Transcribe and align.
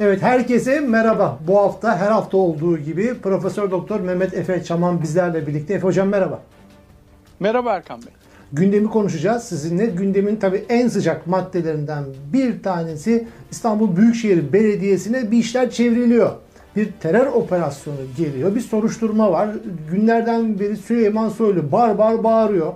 Evet 0.00 0.22
herkese 0.22 0.80
merhaba. 0.80 1.38
Bu 1.46 1.58
hafta 1.58 1.98
her 1.98 2.10
hafta 2.10 2.36
olduğu 2.36 2.78
gibi 2.78 3.14
Profesör 3.14 3.70
Doktor 3.70 4.00
Mehmet 4.00 4.34
Efe 4.34 4.64
Çaman 4.64 5.02
bizlerle 5.02 5.46
birlikte. 5.46 5.74
Efe 5.74 5.86
hocam 5.86 6.08
merhaba. 6.08 6.40
Merhaba 7.40 7.72
Erkan 7.72 8.02
Bey. 8.02 8.12
Gündemi 8.52 8.90
konuşacağız 8.90 9.42
sizinle. 9.42 9.86
Gündemin 9.86 10.36
tabii 10.36 10.64
en 10.68 10.88
sıcak 10.88 11.26
maddelerinden 11.26 12.04
bir 12.32 12.62
tanesi 12.62 13.28
İstanbul 13.50 13.96
Büyükşehir 13.96 14.52
Belediyesi'ne 14.52 15.30
bir 15.30 15.38
işler 15.38 15.70
çevriliyor. 15.70 16.30
Bir 16.76 16.92
terör 17.00 17.26
operasyonu 17.26 17.98
geliyor. 18.16 18.54
Bir 18.54 18.60
soruşturma 18.60 19.32
var. 19.32 19.48
Günlerden 19.90 20.58
beri 20.58 20.76
Süleyman 20.76 21.28
Soylu 21.28 21.72
bar 21.72 21.98
bar 21.98 22.24
bağırıyor. 22.24 22.72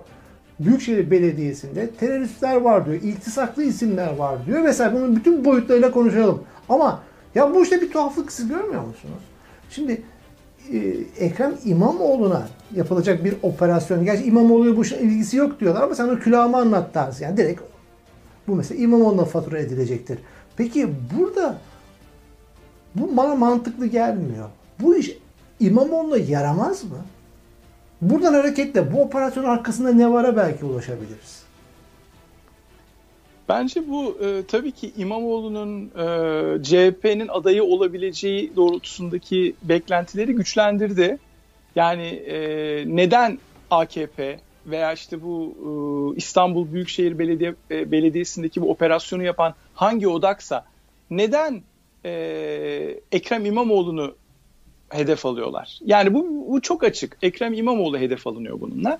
Büyükşehir 0.60 1.10
Belediyesi'nde 1.10 1.90
teröristler 1.90 2.56
var 2.56 2.86
diyor. 2.86 2.96
İltisaklı 3.02 3.62
isimler 3.62 4.16
var 4.16 4.46
diyor 4.46 4.64
vesaire. 4.64 4.94
Bunun 4.94 5.16
bütün 5.16 5.44
boyutlarıyla 5.44 5.90
konuşalım. 5.90 6.42
Ama 6.68 7.00
ya 7.34 7.54
bu 7.54 7.62
işte 7.62 7.80
bir 7.80 7.90
tuhaflık 7.90 8.32
siz 8.32 8.48
görmüyor 8.48 8.82
musunuz? 8.82 9.22
Şimdi 9.70 10.02
e, 10.72 10.78
Ekrem 11.18 11.54
İmamoğlu'na 11.64 12.48
yapılacak 12.74 13.24
bir 13.24 13.34
operasyon. 13.42 14.04
Gerçi 14.04 14.24
İmamoğlu'ya 14.24 14.76
bu 14.76 14.84
ilgisi 14.84 15.36
yok 15.36 15.60
diyorlar 15.60 15.82
ama 15.82 15.94
sen 15.94 16.08
o 16.08 16.18
külahımı 16.18 16.56
anlat 16.56 16.94
tarzı. 16.94 17.24
Yani 17.24 17.36
direkt 17.36 17.60
bu 18.48 18.56
mesela 18.56 18.82
İmamoğlu'na 18.82 19.24
fatura 19.24 19.58
edilecektir. 19.58 20.18
Peki 20.56 20.88
burada 21.16 21.58
bu 22.94 23.16
bana 23.16 23.34
mantıklı 23.34 23.86
gelmiyor. 23.86 24.48
Bu 24.80 24.96
iş 24.96 25.18
İmamoğlu'na 25.60 26.16
yaramaz 26.16 26.84
mı? 26.84 26.98
Buradan 28.02 28.34
hareketle 28.34 28.92
bu 28.92 29.02
operasyon 29.02 29.44
arkasında 29.44 29.92
ne 29.92 30.12
vara 30.12 30.36
belki 30.36 30.64
ulaşabiliriz. 30.64 31.41
Bence 33.48 33.88
bu 33.88 34.18
e, 34.24 34.42
tabii 34.48 34.72
ki 34.72 34.92
İmamoğlu'nun 34.96 35.84
e, 35.84 36.62
CHP'nin 36.62 37.28
adayı 37.28 37.64
olabileceği 37.64 38.56
doğrultusundaki 38.56 39.54
beklentileri 39.62 40.32
güçlendirdi. 40.32 41.18
Yani 41.76 42.06
e, 42.06 42.36
neden 42.86 43.38
AKP 43.70 44.38
veya 44.66 44.92
işte 44.92 45.22
bu 45.22 45.54
e, 46.14 46.16
İstanbul 46.16 46.72
Büyükşehir 46.72 47.18
Belediye 47.18 47.54
e, 47.70 47.90
Belediyesi'ndeki 47.90 48.62
bu 48.62 48.70
operasyonu 48.70 49.22
yapan 49.22 49.54
hangi 49.74 50.08
odaksa 50.08 50.64
neden 51.10 51.62
e, 52.04 52.10
Ekrem 53.12 53.46
İmamoğlu'nu 53.46 54.14
hedef 54.88 55.26
alıyorlar? 55.26 55.78
Yani 55.84 56.14
bu, 56.14 56.46
bu 56.48 56.60
çok 56.60 56.84
açık. 56.84 57.18
Ekrem 57.22 57.52
İmamoğlu 57.52 57.98
hedef 57.98 58.26
alınıyor 58.26 58.60
bununla. 58.60 58.98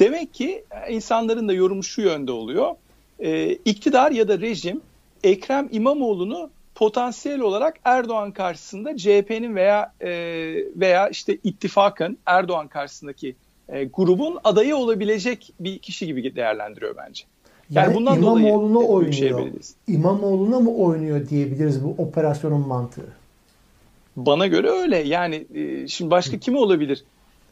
Demek 0.00 0.34
ki 0.34 0.64
insanların 0.90 1.48
da 1.48 1.52
yorumu 1.52 1.82
şu 1.82 2.02
yönde 2.02 2.32
oluyor 2.32 2.74
e, 3.18 3.52
iktidar 3.52 4.10
ya 4.10 4.28
da 4.28 4.40
rejim 4.40 4.80
Ekrem 5.24 5.68
İmamoğlu'nu 5.72 6.50
potansiyel 6.74 7.40
olarak 7.40 7.76
Erdoğan 7.84 8.32
karşısında 8.32 8.96
CHP'nin 8.96 9.56
veya 9.56 9.92
e, 10.00 10.10
veya 10.76 11.08
işte 11.08 11.38
ittifakın 11.44 12.18
Erdoğan 12.26 12.68
karşısındaki 12.68 13.36
e, 13.68 13.84
grubun 13.84 14.38
adayı 14.44 14.76
olabilecek 14.76 15.52
bir 15.60 15.78
kişi 15.78 16.06
gibi 16.06 16.36
değerlendiriyor 16.36 16.96
bence. 16.96 17.24
Yani, 17.70 17.84
yani 17.84 17.94
bundan 17.94 18.18
İmamoğlu'na 18.18 18.74
dolayı 18.74 18.88
oynuyor. 18.88 19.48
İmamoğlu'na 19.86 20.60
mı 20.60 20.74
oynuyor 20.74 21.28
diyebiliriz 21.28 21.84
bu 21.84 21.94
operasyonun 21.98 22.68
mantığı? 22.68 23.12
Bana 24.16 24.46
göre 24.46 24.70
öyle. 24.70 24.96
Yani 24.96 25.46
e, 25.54 25.88
şimdi 25.88 26.10
başka 26.10 26.38
kim 26.38 26.56
olabilir? 26.56 27.04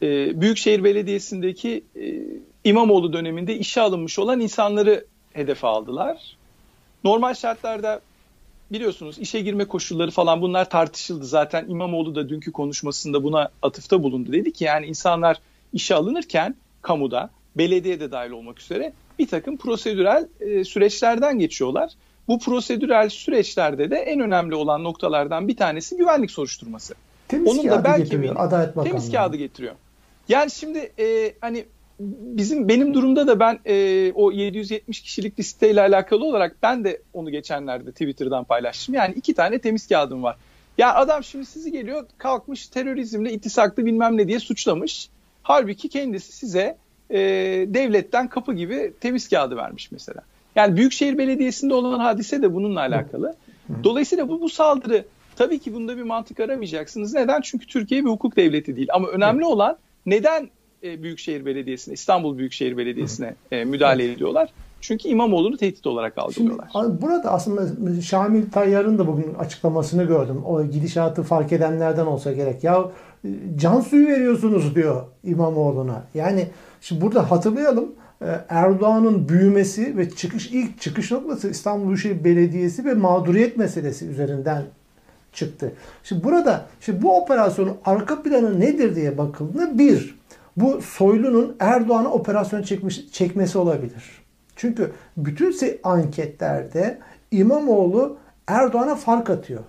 E, 0.03 0.41
Büyükşehir 0.41 0.85
Belediyesi'ndeki 0.85 1.85
e, 1.97 2.23
İmamoğlu 2.65 3.13
döneminde 3.13 3.57
işe 3.57 3.81
alınmış 3.81 4.19
olan 4.19 4.41
insanları 4.41 5.05
hedefe 5.37 5.67
aldılar. 5.67 6.37
Normal 7.05 7.35
şartlarda 7.35 8.01
biliyorsunuz 8.73 9.19
işe 9.19 9.41
girme 9.41 9.65
koşulları 9.65 10.11
falan 10.11 10.41
bunlar 10.41 10.71
tartışıldı. 10.71 11.25
Zaten 11.25 11.69
İmamoğlu 11.69 12.15
da 12.15 12.29
dünkü 12.29 12.53
konuşmasında 12.53 13.23
buna 13.23 13.49
atıfta 13.63 14.03
bulundu. 14.03 14.33
Dedi 14.33 14.53
ki 14.53 14.65
yani 14.65 14.87
insanlar 14.87 15.37
işe 15.73 15.95
alınırken 15.95 16.55
kamuda, 16.83 17.31
belediye 17.57 18.01
de 18.01 18.13
dahil 18.13 18.31
olmak 18.31 18.61
üzere 18.61 18.93
bir 19.19 19.29
takım 19.29 19.57
prosedürel 19.57 20.29
e, 20.41 20.65
süreçlerden 20.65 21.39
geçiyorlar. 21.39 21.93
Bu 22.29 22.39
prosedürel 22.39 23.09
süreçlerde 23.09 23.91
de 23.91 23.97
en 23.97 24.21
önemli 24.21 24.55
olan 24.55 24.85
noktalardan 24.85 25.49
bir 25.49 25.57
tanesi 25.57 25.97
güvenlik 25.97 26.31
soruşturması. 26.31 26.95
Temiz 27.29 27.53
Onun 27.53 27.71
da 27.71 27.85
belki 27.85 28.03
getiriyor, 28.03 28.37
Adalet 28.39 28.69
Bakanlığı. 28.77 28.89
Temiz 28.89 29.13
kağıdı 29.13 29.37
getiriyor. 29.37 29.75
Yani 30.29 30.51
şimdi 30.51 30.93
e, 30.99 31.35
hani 31.41 31.65
bizim 32.01 32.69
benim 32.69 32.95
durumda 32.95 33.27
da 33.27 33.41
ben 33.41 33.59
e, 33.67 34.13
o 34.13 34.33
770 34.33 35.01
kişilik 35.01 35.39
listeyle 35.39 35.81
alakalı 35.81 36.25
olarak 36.25 36.57
ben 36.63 36.85
de 36.85 37.03
onu 37.13 37.31
geçenlerde 37.31 37.91
Twitter'dan 37.91 38.45
paylaştım. 38.45 38.95
Yani 38.95 39.15
iki 39.15 39.35
tane 39.35 39.59
temiz 39.59 39.89
kağıdım 39.89 40.23
var. 40.23 40.37
Ya 40.79 40.95
adam 40.95 41.25
şimdi 41.25 41.47
sizi 41.47 41.73
geliyor 41.73 42.07
kalkmış 42.19 42.69
terörizmle 42.69 43.33
ittisaklı 43.33 43.87
bilmem 43.87 44.17
ne 44.17 44.29
diye 44.29 44.41
suçlamış. 44.41 45.09
Halbuki 45.43 45.89
kendisi 45.89 46.33
size 46.33 46.77
e, 47.11 47.19
devletten 47.69 48.29
kapı 48.29 48.55
gibi 48.55 48.93
temiz 49.01 49.29
kağıdı 49.29 49.57
vermiş 49.57 49.93
mesela. 49.93 50.21
Yani 50.57 50.77
Büyükşehir 50.77 51.19
Belediyesi'nde 51.19 51.75
olan 51.75 51.99
hadise 51.99 52.43
de 52.43 52.55
bununla 52.55 52.81
alakalı. 52.81 53.35
Dolayısıyla 53.85 54.29
bu, 54.29 54.41
bu 54.41 54.49
saldırı 54.49 55.05
tabii 55.37 55.59
ki 55.59 55.75
bunda 55.75 55.97
bir 55.97 56.03
mantık 56.03 56.41
aramayacaksınız. 56.41 57.15
Neden? 57.15 57.41
Çünkü 57.41 57.67
Türkiye 57.67 58.05
bir 58.05 58.11
hukuk 58.11 58.37
devleti 58.37 58.77
değil. 58.77 58.89
Ama 58.93 59.09
önemli 59.09 59.45
olan 59.45 59.77
neden 60.07 60.51
e, 60.83 61.03
Büyükşehir 61.03 61.47
Belediyesi'ne, 61.47 61.95
İstanbul 61.95 62.39
Büyükşehir 62.39 62.77
Belediyesi'ne 62.77 63.35
e, 63.53 63.65
müdahale 63.65 64.13
ediyorlar. 64.13 64.51
Çünkü 64.81 65.09
İmamoğlu'nu 65.09 65.57
tehdit 65.57 65.87
olarak 65.87 66.19
algılıyorlar. 66.19 66.69
Şimdi, 66.73 67.03
burada 67.03 67.33
aslında 67.33 68.03
Şamil 68.03 68.51
Tayyar'ın 68.51 68.99
da 68.99 69.07
bugün 69.07 69.35
açıklamasını 69.35 70.05
gördüm. 70.05 70.43
O 70.45 70.65
gidişatı 70.65 71.23
fark 71.23 71.53
edenlerden 71.53 72.07
olsa 72.07 72.33
gerek. 72.33 72.65
Ya 72.65 72.91
e, 73.25 73.29
can 73.57 73.81
suyu 73.81 74.07
veriyorsunuz 74.07 74.75
diyor 74.75 75.05
İmamoğlu'na. 75.25 76.03
Yani 76.15 76.47
şimdi 76.81 77.01
burada 77.01 77.31
hatırlayalım. 77.31 77.93
E, 78.23 78.27
Erdoğan'ın 78.49 79.29
büyümesi 79.29 79.97
ve 79.97 80.11
çıkış 80.11 80.47
ilk 80.47 80.81
çıkış 80.81 81.11
noktası 81.11 81.51
İstanbul 81.51 81.87
Büyükşehir 81.87 82.25
Belediyesi 82.25 82.85
ve 82.85 82.95
mağduriyet 82.95 83.57
meselesi 83.57 84.07
üzerinden 84.07 84.63
çıktı. 85.33 85.73
Şimdi 86.03 86.25
burada 86.25 86.67
şimdi 86.81 87.03
bu 87.03 87.23
operasyonun 87.23 87.77
arka 87.85 88.23
planı 88.23 88.61
nedir 88.61 88.97
diye 88.97 89.19
bakıldığında 89.19 89.79
bir 89.79 90.16
bu 90.57 90.83
Soylu'nun 90.83 91.57
Erdoğan'a 91.61 92.13
operasyon 92.13 92.63
çekmiş, 92.63 93.13
çekmesi 93.13 93.59
olabilir. 93.59 94.05
Çünkü 94.57 94.93
bütün 95.17 95.57
anketlerde 95.83 96.99
İmamoğlu 97.31 98.19
Erdoğan'a 98.47 98.95
fark 98.95 99.31
atıyor. 99.31 99.65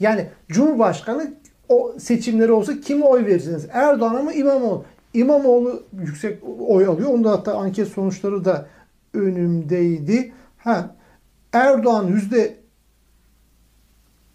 Yani 0.00 0.28
Cumhurbaşkanı 0.48 1.34
o 1.68 1.94
seçimleri 1.98 2.52
olsa 2.52 2.80
kime 2.80 3.04
oy 3.04 3.26
verirsiniz? 3.26 3.66
Erdoğan'a 3.72 4.22
mı 4.22 4.32
İmamoğlu? 4.32 4.84
İmamoğlu 5.14 5.82
yüksek 5.92 6.42
oy 6.58 6.86
alıyor. 6.86 7.10
Onda 7.10 7.30
hatta 7.30 7.54
anket 7.54 7.88
sonuçları 7.88 8.44
da 8.44 8.66
önümdeydi. 9.14 10.32
Ha, 10.58 10.96
Erdoğan 11.52 12.06
yüzde 12.06 12.56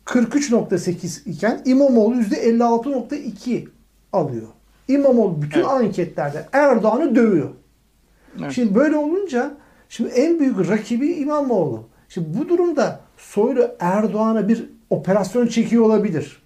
43.8 0.05 1.29
iken 1.29 1.61
İmamoğlu 1.65 2.15
yüzde 2.15 2.35
56.2 2.35 3.67
alıyor. 4.13 4.47
İmamoğlu 4.91 5.41
bütün 5.41 5.59
evet. 5.59 5.69
anketlerde 5.69 6.45
Erdoğan'ı 6.53 7.15
dövüyor. 7.15 7.49
Evet. 8.39 8.51
Şimdi 8.51 8.75
böyle 8.75 8.97
olunca 8.97 9.53
şimdi 9.89 10.09
en 10.09 10.39
büyük 10.39 10.69
rakibi 10.69 11.13
İmamoğlu. 11.13 11.83
Şimdi 12.09 12.39
bu 12.39 12.49
durumda 12.49 12.99
Soylu 13.17 13.71
Erdoğan'a 13.79 14.47
bir 14.47 14.69
operasyon 14.89 15.47
çekiyor 15.47 15.83
olabilir. 15.83 16.41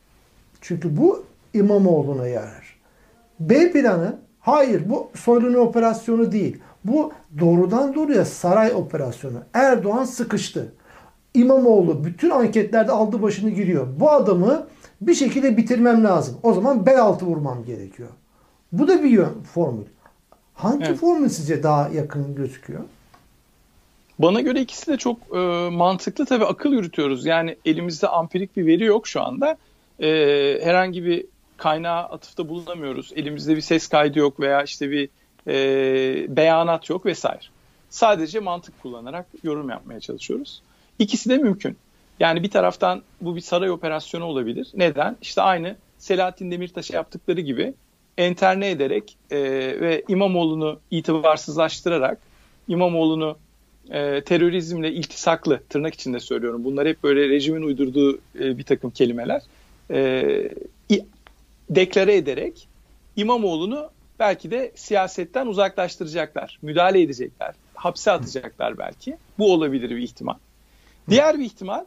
Çünkü 0.61 0.97
bu 0.97 1.23
İmamoğlu'na 1.53 2.27
yarar. 2.27 2.75
B 3.39 3.71
planı 3.71 4.15
hayır 4.39 4.89
bu 4.89 5.09
Soylu'nun 5.15 5.57
operasyonu 5.57 6.31
değil. 6.31 6.57
Bu 6.83 7.11
doğrudan 7.39 7.95
doğruya 7.95 8.25
saray 8.25 8.71
operasyonu. 8.75 9.37
Erdoğan 9.53 10.03
sıkıştı. 10.03 10.73
İmamoğlu 11.33 12.05
bütün 12.05 12.29
anketlerde 12.29 12.91
aldı 12.91 13.21
başını 13.21 13.49
giriyor. 13.49 13.87
Bu 13.99 14.11
adamı 14.11 14.67
bir 15.01 15.13
şekilde 15.13 15.57
bitirmem 15.57 16.03
lazım. 16.03 16.37
O 16.43 16.53
zaman 16.53 16.85
bel 16.85 17.01
altı 17.01 17.25
vurmam 17.25 17.65
gerekiyor. 17.65 18.09
Bu 18.79 18.87
da 18.87 19.03
bir 19.03 19.09
yön, 19.09 19.41
formül. 19.53 19.85
Hangi 20.53 20.85
evet. 20.85 20.99
formül 20.99 21.29
sizce 21.29 21.63
daha 21.63 21.89
yakın 21.89 22.35
gözüküyor? 22.35 22.83
Bana 24.19 24.41
göre 24.41 24.61
ikisi 24.61 24.91
de 24.91 24.97
çok 24.97 25.17
e, 25.35 25.69
mantıklı. 25.69 26.25
Tabii 26.25 26.45
akıl 26.45 26.73
yürütüyoruz. 26.73 27.25
Yani 27.25 27.55
elimizde 27.65 28.07
ampirik 28.07 28.57
bir 28.57 28.65
veri 28.65 28.83
yok 28.83 29.07
şu 29.07 29.21
anda. 29.21 29.57
E, 29.99 30.07
herhangi 30.63 31.05
bir 31.05 31.25
kaynağa 31.57 32.03
atıfta 32.03 32.49
bulunamıyoruz. 32.49 33.13
Elimizde 33.15 33.55
bir 33.55 33.61
ses 33.61 33.87
kaydı 33.87 34.19
yok 34.19 34.39
veya 34.39 34.63
işte 34.63 34.91
bir 34.91 35.09
e, 35.47 35.55
beyanat 36.37 36.89
yok 36.89 37.05
vesaire. 37.05 37.43
Sadece 37.89 38.39
mantık 38.39 38.81
kullanarak 38.81 39.25
yorum 39.43 39.69
yapmaya 39.69 39.99
çalışıyoruz. 39.99 40.61
İkisi 40.99 41.29
de 41.29 41.37
mümkün. 41.37 41.77
Yani 42.19 42.43
bir 42.43 42.49
taraftan 42.49 43.01
bu 43.21 43.35
bir 43.35 43.41
saray 43.41 43.69
operasyonu 43.69 44.25
olabilir. 44.25 44.67
Neden? 44.73 45.17
İşte 45.21 45.41
aynı 45.41 45.75
Selahattin 45.97 46.51
Demirtaş'a 46.51 46.93
yaptıkları 46.93 47.41
gibi 47.41 47.73
enterne 48.17 48.69
ederek 48.69 49.17
e, 49.31 49.39
ve 49.81 50.03
İmamoğlu'nu 50.07 50.79
itibarsızlaştırarak 50.91 52.17
İmamoğlu'nu 52.67 53.37
e, 53.89 54.21
terörizmle 54.21 54.91
iltisaklı 54.91 55.61
tırnak 55.69 55.93
içinde 55.93 56.19
söylüyorum. 56.19 56.63
Bunlar 56.63 56.87
hep 56.87 57.03
böyle 57.03 57.29
rejimin 57.29 57.61
uydurduğu 57.61 58.17
e, 58.39 58.57
bir 58.57 58.63
takım 58.63 58.91
kelimeler. 58.91 59.41
E, 59.91 60.49
deklare 61.69 62.15
ederek 62.15 62.67
İmamoğlu'nu 63.15 63.89
belki 64.19 64.51
de 64.51 64.71
siyasetten 64.75 65.47
uzaklaştıracaklar, 65.47 66.59
müdahale 66.61 67.01
edecekler, 67.01 67.55
hapse 67.73 68.11
atacaklar 68.11 68.77
belki. 68.77 69.17
Bu 69.39 69.53
olabilir 69.53 69.89
bir 69.89 70.01
ihtimal. 70.01 70.35
Diğer 71.09 71.39
bir 71.39 71.45
ihtimal 71.45 71.85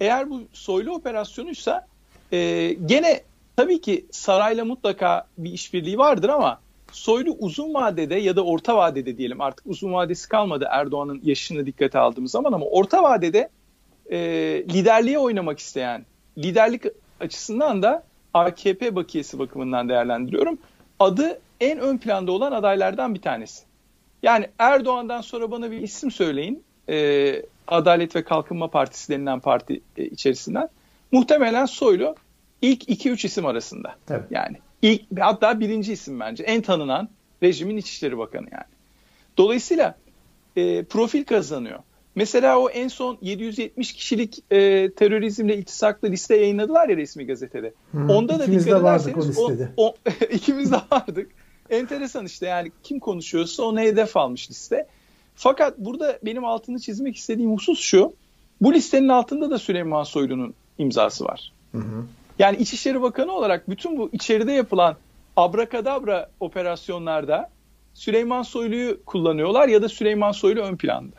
eğer 0.00 0.30
bu 0.30 0.42
soylu 0.52 0.94
operasyonuysa 0.94 1.86
e, 2.32 2.72
gene 2.86 3.20
tabii 3.56 3.80
ki 3.80 4.06
sarayla 4.10 4.64
mutlaka 4.64 5.26
bir 5.38 5.52
işbirliği 5.52 5.98
vardır 5.98 6.28
ama 6.28 6.60
Soylu 6.92 7.36
uzun 7.38 7.74
vadede 7.74 8.14
ya 8.14 8.36
da 8.36 8.44
orta 8.44 8.76
vadede 8.76 9.18
diyelim 9.18 9.40
artık 9.40 9.66
uzun 9.66 9.92
vadesi 9.92 10.28
kalmadı 10.28 10.68
Erdoğan'ın 10.70 11.20
yaşını 11.24 11.66
dikkate 11.66 11.98
aldığımız 11.98 12.30
zaman 12.30 12.52
ama 12.52 12.66
orta 12.66 13.02
vadede 13.02 13.48
e, 14.10 14.18
liderliğe 14.74 15.18
oynamak 15.18 15.58
isteyen 15.58 16.06
liderlik 16.38 16.82
açısından 17.20 17.82
da 17.82 18.02
AKP 18.34 18.96
bakiyesi 18.96 19.38
bakımından 19.38 19.88
değerlendiriyorum. 19.88 20.58
Adı 21.00 21.40
en 21.60 21.78
ön 21.78 21.98
planda 21.98 22.32
olan 22.32 22.52
adaylardan 22.52 23.14
bir 23.14 23.22
tanesi. 23.22 23.64
Yani 24.22 24.48
Erdoğan'dan 24.58 25.20
sonra 25.20 25.50
bana 25.50 25.70
bir 25.70 25.80
isim 25.80 26.10
söyleyin. 26.10 26.64
E, 26.88 27.42
Adalet 27.68 28.16
ve 28.16 28.24
Kalkınma 28.24 28.68
Partisi 28.68 29.12
denilen 29.12 29.40
parti 29.40 29.80
e, 29.96 30.04
içerisinden. 30.04 30.68
Muhtemelen 31.12 31.66
Soylu 31.66 32.14
ilk 32.62 32.88
2-3 32.88 33.26
isim 33.26 33.46
arasında. 33.46 33.94
Tabii. 34.06 34.26
Yani 34.30 34.56
ilk 34.82 35.02
hatta 35.20 35.60
birinci 35.60 35.92
isim 35.92 36.20
bence. 36.20 36.44
En 36.44 36.62
tanınan 36.62 37.08
rejimin 37.42 37.76
İçişleri 37.76 38.18
Bakanı 38.18 38.46
yani. 38.52 38.64
Dolayısıyla 39.38 39.98
e, 40.56 40.84
profil 40.84 41.24
kazanıyor. 41.24 41.78
Mesela 42.14 42.58
o 42.58 42.68
en 42.70 42.88
son 42.88 43.18
770 43.22 43.92
kişilik 43.92 44.38
e, 44.50 44.90
terörizmle 44.90 45.56
iltisaklı 45.56 46.10
liste 46.10 46.36
yayınladılar 46.36 46.88
ya 46.88 46.96
resmi 46.96 47.26
gazetede. 47.26 47.72
Hmm, 47.90 48.10
Onda 48.10 48.38
da 48.38 48.46
dikkat 48.46 48.66
de 48.66 48.82
vardık 48.82 49.16
o 49.16 49.28
listede. 49.28 49.68
O, 49.76 49.88
o, 49.88 49.94
ikimiz 50.30 50.72
de 50.72 50.76
vardık. 50.92 51.30
Enteresan 51.70 52.26
işte 52.26 52.46
yani 52.46 52.72
kim 52.82 53.00
konuşuyorsa 53.00 53.62
ona 53.62 53.80
hedef 53.80 54.16
almış 54.16 54.50
liste. 54.50 54.86
Fakat 55.34 55.78
burada 55.78 56.18
benim 56.24 56.44
altını 56.44 56.78
çizmek 56.78 57.16
istediğim 57.16 57.52
husus 57.52 57.80
şu. 57.80 58.14
Bu 58.60 58.74
listenin 58.74 59.08
altında 59.08 59.50
da 59.50 59.58
Süleyman 59.58 60.04
Soylu'nun 60.04 60.54
imzası 60.78 61.24
var. 61.24 61.52
Hı 61.72 61.78
hı. 61.78 62.04
Yani 62.38 62.56
İçişleri 62.56 63.02
Bakanı 63.02 63.32
olarak 63.32 63.70
bütün 63.70 63.98
bu 63.98 64.10
içeride 64.12 64.52
yapılan 64.52 64.96
abrakadabra 65.36 66.30
operasyonlarda 66.40 67.50
Süleyman 67.94 68.42
Soylu'yu 68.42 69.04
kullanıyorlar 69.04 69.68
ya 69.68 69.82
da 69.82 69.88
Süleyman 69.88 70.32
Soylu 70.32 70.60
ön 70.60 70.76
planda. 70.76 71.16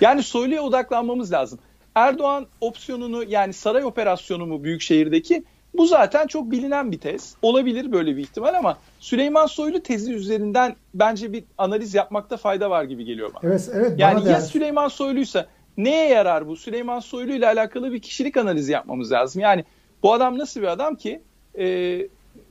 Yani 0.00 0.22
Soylu'ya 0.22 0.62
odaklanmamız 0.62 1.32
lazım. 1.32 1.58
Erdoğan 1.94 2.46
opsiyonunu 2.60 3.24
yani 3.24 3.52
saray 3.52 3.84
operasyonu 3.84 4.46
mu 4.46 4.64
büyük 4.64 4.80
şehirdeki 4.80 5.44
bu 5.74 5.86
zaten 5.86 6.26
çok 6.26 6.50
bilinen 6.50 6.92
bir 6.92 6.98
tez. 6.98 7.34
Olabilir 7.42 7.92
böyle 7.92 8.16
bir 8.16 8.22
ihtimal 8.22 8.54
ama 8.54 8.78
Süleyman 9.00 9.46
Soylu 9.46 9.82
tezi 9.82 10.14
üzerinden 10.14 10.76
bence 10.94 11.32
bir 11.32 11.44
analiz 11.58 11.94
yapmakta 11.94 12.36
fayda 12.36 12.70
var 12.70 12.84
gibi 12.84 13.04
geliyor 13.04 13.30
bana. 13.34 13.50
Evet, 13.50 13.70
evet. 13.74 13.92
Yani 13.98 14.28
ya 14.28 14.40
Süleyman 14.40 14.88
Soylu'ysa 14.88 15.46
neye 15.76 16.08
yarar 16.08 16.48
bu? 16.48 16.56
Süleyman 16.56 17.00
Soylu 17.00 17.32
ile 17.32 17.46
alakalı 17.46 17.92
bir 17.92 18.02
kişilik 18.02 18.36
analizi 18.36 18.72
yapmamız 18.72 19.12
lazım. 19.12 19.42
Yani 19.42 19.64
bu 20.02 20.12
adam 20.12 20.38
nasıl 20.38 20.60
bir 20.60 20.66
adam 20.66 20.94
ki 20.94 21.22
e, 21.58 21.64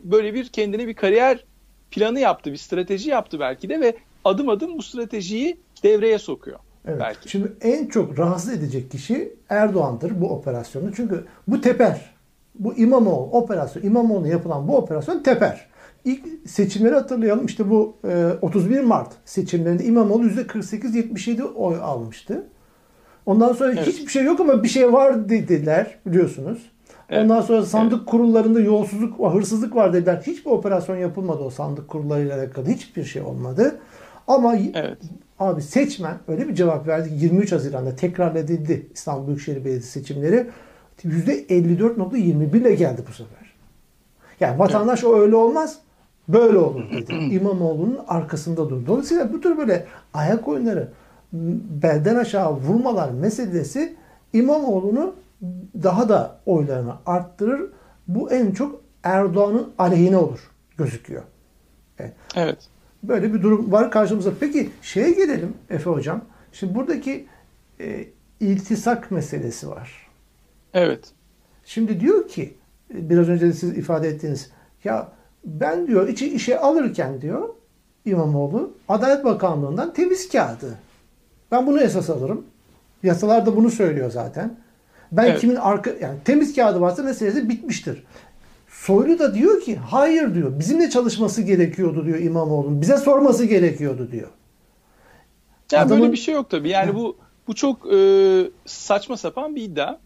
böyle 0.03 0.33
bir 0.33 0.47
kendine 0.49 0.87
bir 0.87 0.93
kariyer 0.93 1.45
planı 1.91 2.19
yaptı, 2.19 2.51
bir 2.51 2.57
strateji 2.57 3.09
yaptı 3.09 3.39
belki 3.39 3.69
de 3.69 3.81
ve 3.81 3.95
adım 4.25 4.49
adım 4.49 4.77
bu 4.77 4.81
stratejiyi 4.81 5.57
devreye 5.83 6.19
sokuyor. 6.19 6.59
Evet. 6.87 6.99
Belki. 6.99 7.29
Şimdi 7.29 7.53
en 7.61 7.87
çok 7.87 8.19
rahatsız 8.19 8.53
edecek 8.53 8.91
kişi 8.91 9.35
Erdoğan'dır 9.49 10.21
bu 10.21 10.29
operasyonu. 10.29 10.93
Çünkü 10.95 11.25
bu 11.47 11.61
teper. 11.61 12.17
Bu 12.59 12.73
İmamoğlu 12.73 13.31
operasyon, 13.31 13.83
İmamoğlu'na 13.83 14.27
yapılan 14.27 14.67
bu 14.67 14.77
operasyon 14.77 15.23
teper. 15.23 15.67
İlk 16.05 16.49
seçimleri 16.49 16.93
hatırlayalım. 16.93 17.45
İşte 17.45 17.69
bu 17.69 17.97
e, 18.09 18.27
31 18.41 18.79
Mart 18.79 19.13
seçimlerinde 19.25 19.83
İmamoğlu 19.83 20.27
%48-77 20.27 21.43
oy 21.43 21.75
almıştı. 21.81 22.47
Ondan 23.25 23.53
sonra 23.53 23.73
evet. 23.73 23.87
hiçbir 23.87 24.11
şey 24.11 24.23
yok 24.23 24.39
ama 24.39 24.63
bir 24.63 24.67
şey 24.67 24.93
var 24.93 25.29
dediler 25.29 25.97
biliyorsunuz. 26.05 26.71
Evet. 27.09 27.23
Ondan 27.23 27.41
sonra 27.41 27.65
sandık 27.65 27.97
evet. 27.97 28.09
kurullarında 28.09 28.59
yolsuzluk, 28.59 29.33
hırsızlık 29.33 29.75
var 29.75 29.93
dediler. 29.93 30.21
Hiçbir 30.27 30.51
operasyon 30.51 30.97
yapılmadı 30.97 31.43
o 31.43 31.49
sandık 31.49 31.87
kurullarıyla 31.87 32.37
alakalı. 32.37 32.67
Hiçbir 32.69 33.03
şey 33.03 33.21
olmadı. 33.21 33.79
Ama 34.27 34.55
evet. 34.55 34.97
abi 35.39 35.61
seçmen 35.61 36.17
öyle 36.27 36.47
bir 36.47 36.55
cevap 36.55 36.87
verdi 36.87 37.09
23 37.13 37.51
Haziran'da 37.51 37.95
tekrar 37.95 38.35
edildi 38.35 38.87
İstanbul 38.93 39.27
Büyükşehir 39.27 39.57
Belediyesi 39.57 39.91
seçimleri. 39.91 40.47
%54.21 41.03 42.57
ile 42.57 42.75
geldi 42.75 43.01
bu 43.09 43.11
sefer. 43.11 43.53
Yani 44.39 44.59
vatandaş 44.59 45.03
evet. 45.03 45.13
o 45.13 45.19
öyle 45.19 45.35
olmaz 45.35 45.79
böyle 46.27 46.57
olur 46.57 46.91
dedi. 46.91 47.13
İmamoğlu'nun 47.31 47.99
arkasında 48.07 48.69
durdu. 48.69 48.83
Dolayısıyla 48.87 49.33
bu 49.33 49.41
tür 49.41 49.57
böyle 49.57 49.85
ayak 50.13 50.47
oyunları 50.47 50.89
belden 51.83 52.15
aşağı 52.15 52.55
vurmalar 52.55 53.09
meselesi 53.09 53.95
İmamoğlu'nu 54.33 55.15
daha 55.83 56.09
da 56.09 56.39
oylarını 56.45 56.93
arttırır. 57.05 57.69
Bu 58.07 58.31
en 58.31 58.51
çok 58.51 58.81
Erdoğan'ın 59.03 59.73
aleyhine 59.77 60.17
olur 60.17 60.51
gözüküyor. 60.77 61.23
Evet. 61.99 62.13
evet. 62.35 62.57
Böyle 63.03 63.33
bir 63.33 63.41
durum 63.41 63.71
var 63.71 63.91
karşımızda. 63.91 64.31
Peki 64.39 64.69
şeye 64.81 65.11
gelelim 65.11 65.53
Efe 65.69 65.89
Hocam. 65.89 66.21
Şimdi 66.51 66.75
buradaki 66.75 67.27
e, 67.79 68.07
iltisak 68.39 69.11
meselesi 69.11 69.69
var. 69.69 70.07
Evet. 70.73 71.11
Şimdi 71.65 71.99
diyor 71.99 72.27
ki 72.27 72.53
biraz 72.89 73.29
önce 73.29 73.47
de 73.47 73.53
siz 73.53 73.77
ifade 73.77 74.07
ettiğiniz 74.07 74.51
ya 74.83 75.11
ben 75.45 75.87
diyor 75.87 76.07
içi 76.07 76.33
işe 76.33 76.59
alırken 76.59 77.21
diyor 77.21 77.49
İmamoğlu 78.05 78.71
Adalet 78.89 79.25
Bakanlığı'ndan 79.25 79.93
temiz 79.93 80.29
kağıdı. 80.29 80.77
Ben 81.51 81.67
bunu 81.67 81.81
esas 81.81 82.09
alırım. 82.09 82.45
Yasalar 83.03 83.45
da 83.45 83.55
bunu 83.55 83.69
söylüyor 83.69 84.11
zaten. 84.11 84.57
Ben 85.11 85.25
evet. 85.25 85.41
kimin 85.41 85.55
arka 85.55 85.91
yani 86.01 86.17
temiz 86.25 86.55
kağıdı 86.55 86.81
varsa 86.81 87.03
meselesi 87.03 87.49
bitmiştir. 87.49 88.03
Soylu 88.69 89.19
da 89.19 89.35
diyor 89.35 89.61
ki 89.61 89.75
hayır 89.75 90.35
diyor. 90.35 90.59
Bizimle 90.59 90.89
çalışması 90.89 91.41
gerekiyordu 91.41 92.05
diyor 92.05 92.19
İmamoğlu'nun. 92.19 92.81
Bize 92.81 92.97
sorması 92.97 93.45
gerekiyordu 93.45 94.11
diyor. 94.11 94.29
Yani 95.71 95.85
Adamın... 95.85 96.01
böyle 96.01 96.11
bir 96.13 96.17
şey 96.17 96.33
yok 96.33 96.49
tabii. 96.49 96.69
Yani 96.69 96.95
bu 96.95 97.17
bu 97.47 97.55
çok 97.55 97.93
e, 97.93 97.99
saçma 98.65 99.17
sapan 99.17 99.55
bir 99.55 99.61
iddia. 99.61 99.97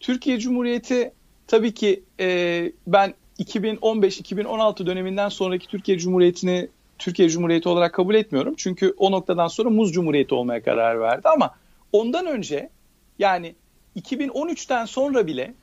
Türkiye 0.00 0.38
Cumhuriyeti 0.38 1.12
tabii 1.46 1.74
ki 1.74 2.02
e, 2.20 2.72
ben 2.86 3.14
2015-2016 3.38 4.86
döneminden 4.86 5.28
sonraki 5.28 5.66
Türkiye 5.66 5.98
Cumhuriyeti'ni 5.98 6.68
Türkiye 6.98 7.28
Cumhuriyeti 7.28 7.68
olarak 7.68 7.94
kabul 7.94 8.14
etmiyorum. 8.14 8.54
Çünkü 8.56 8.94
o 8.98 9.10
noktadan 9.10 9.48
sonra 9.48 9.70
Muz 9.70 9.92
Cumhuriyeti 9.92 10.34
olmaya 10.34 10.62
karar 10.62 11.00
verdi 11.00 11.28
ama 11.28 11.54
ondan 11.92 12.26
önce 12.26 12.70
yani 13.18 13.54
2013'ten 13.96 14.84
sonra 14.84 15.26
bile 15.26 15.54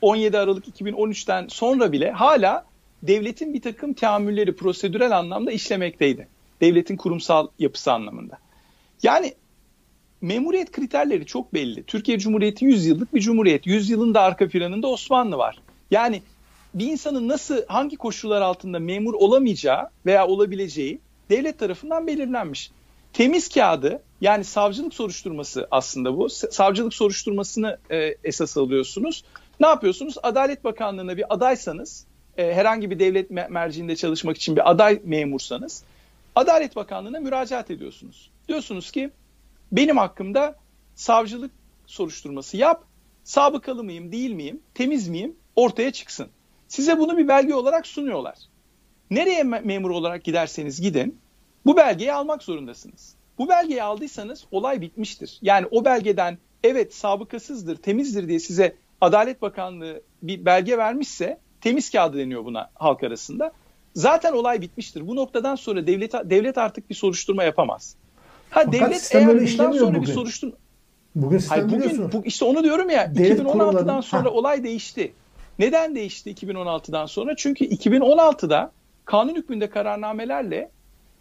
17 0.00 0.38
Aralık 0.38 0.80
2013'ten 0.80 1.46
sonra 1.48 1.92
bile 1.92 2.10
hala 2.10 2.64
devletin 3.02 3.54
bir 3.54 3.62
takım 3.62 3.92
teamülleri 3.92 4.56
prosedürel 4.56 5.18
anlamda 5.18 5.52
işlemekteydi. 5.52 6.28
Devletin 6.60 6.96
kurumsal 6.96 7.48
yapısı 7.58 7.92
anlamında. 7.92 8.38
Yani 9.02 9.34
memuriyet 10.20 10.72
kriterleri 10.72 11.26
çok 11.26 11.54
belli. 11.54 11.82
Türkiye 11.82 12.18
Cumhuriyeti 12.18 12.64
100 12.64 12.86
yıllık 12.86 13.14
bir 13.14 13.20
cumhuriyet. 13.20 13.66
100 13.66 13.90
yılın 13.90 14.14
da 14.14 14.20
arka 14.20 14.48
planında 14.48 14.88
Osmanlı 14.88 15.36
var. 15.36 15.58
Yani 15.90 16.22
bir 16.74 16.86
insanın 16.86 17.28
nasıl 17.28 17.66
hangi 17.66 17.96
koşullar 17.96 18.42
altında 18.42 18.78
memur 18.78 19.14
olamayacağı 19.14 19.88
veya 20.06 20.26
olabileceği 20.26 20.98
devlet 21.30 21.58
tarafından 21.58 22.06
belirlenmiş. 22.06 22.70
Temiz 23.12 23.48
kağıdı 23.48 24.02
yani 24.22 24.44
savcılık 24.44 24.94
soruşturması 24.94 25.68
aslında 25.70 26.16
bu. 26.16 26.28
Savcılık 26.28 26.94
soruşturmasını 26.94 27.78
e, 27.90 28.14
esas 28.24 28.56
alıyorsunuz. 28.56 29.24
Ne 29.60 29.66
yapıyorsunuz? 29.66 30.14
Adalet 30.22 30.64
Bakanlığı'na 30.64 31.16
bir 31.16 31.34
adaysanız, 31.34 32.06
e, 32.36 32.54
herhangi 32.54 32.90
bir 32.90 32.98
devlet 32.98 33.30
merciinde 33.30 33.96
çalışmak 33.96 34.36
için 34.36 34.56
bir 34.56 34.70
aday 34.70 35.00
memursanız, 35.04 35.84
Adalet 36.34 36.76
Bakanlığı'na 36.76 37.20
müracaat 37.20 37.70
ediyorsunuz. 37.70 38.30
Diyorsunuz 38.48 38.90
ki 38.90 39.10
benim 39.72 39.96
hakkımda 39.96 40.56
savcılık 40.94 41.50
soruşturması 41.86 42.56
yap, 42.56 42.84
sabıkalı 43.24 43.84
mıyım, 43.84 44.12
değil 44.12 44.30
miyim, 44.30 44.60
temiz 44.74 45.08
miyim 45.08 45.36
ortaya 45.56 45.92
çıksın. 45.92 46.28
Size 46.68 46.98
bunu 46.98 47.18
bir 47.18 47.28
belge 47.28 47.54
olarak 47.54 47.86
sunuyorlar. 47.86 48.38
Nereye 49.10 49.42
memur 49.42 49.90
olarak 49.90 50.24
giderseniz 50.24 50.80
gidin, 50.80 51.18
bu 51.66 51.76
belgeyi 51.76 52.12
almak 52.12 52.42
zorundasınız. 52.42 53.21
Bu 53.42 53.48
belgeyi 53.48 53.82
aldıysanız 53.82 54.44
olay 54.50 54.80
bitmiştir. 54.80 55.38
Yani 55.42 55.66
o 55.70 55.84
belgeden 55.84 56.38
evet 56.64 56.94
sabıkasızdır, 56.94 57.76
temizdir 57.76 58.28
diye 58.28 58.40
size 58.40 58.76
Adalet 59.00 59.42
Bakanlığı 59.42 60.02
bir 60.22 60.44
belge 60.44 60.78
vermişse 60.78 61.38
temiz 61.60 61.90
kağıdı 61.90 62.18
deniyor 62.18 62.44
buna 62.44 62.70
halk 62.74 63.02
arasında. 63.04 63.52
Zaten 63.94 64.32
olay 64.32 64.60
bitmiştir. 64.60 65.08
Bu 65.08 65.16
noktadan 65.16 65.54
sonra 65.54 65.86
devlet 65.86 66.12
devlet 66.12 66.58
artık 66.58 66.90
bir 66.90 66.94
soruşturma 66.94 67.44
yapamaz. 67.44 67.96
Ha 68.50 68.60
Fakat 68.60 68.72
devlet 68.72 69.14
eğer 69.14 69.28
bundan 69.28 69.72
sonra 69.72 69.90
bugün. 69.90 70.02
bir 70.02 70.06
soruşturma 70.06 70.54
Bugün 71.14 71.38
sistem 71.38 71.68
Hayır, 71.70 71.84
bugün 71.84 72.12
bu, 72.12 72.22
işte 72.24 72.44
onu 72.44 72.64
diyorum 72.64 72.90
ya 72.90 73.14
Devlet 73.14 73.40
2016'dan 73.40 73.70
kurulları... 73.70 74.02
sonra 74.02 74.24
ha. 74.24 74.30
olay 74.30 74.64
değişti. 74.64 75.12
Neden 75.58 75.94
değişti 75.94 76.30
2016'dan 76.30 77.06
sonra? 77.06 77.36
Çünkü 77.36 77.64
2016'da 77.64 78.72
kanun 79.04 79.34
hükmünde 79.34 79.70
kararnamelerle 79.70 80.70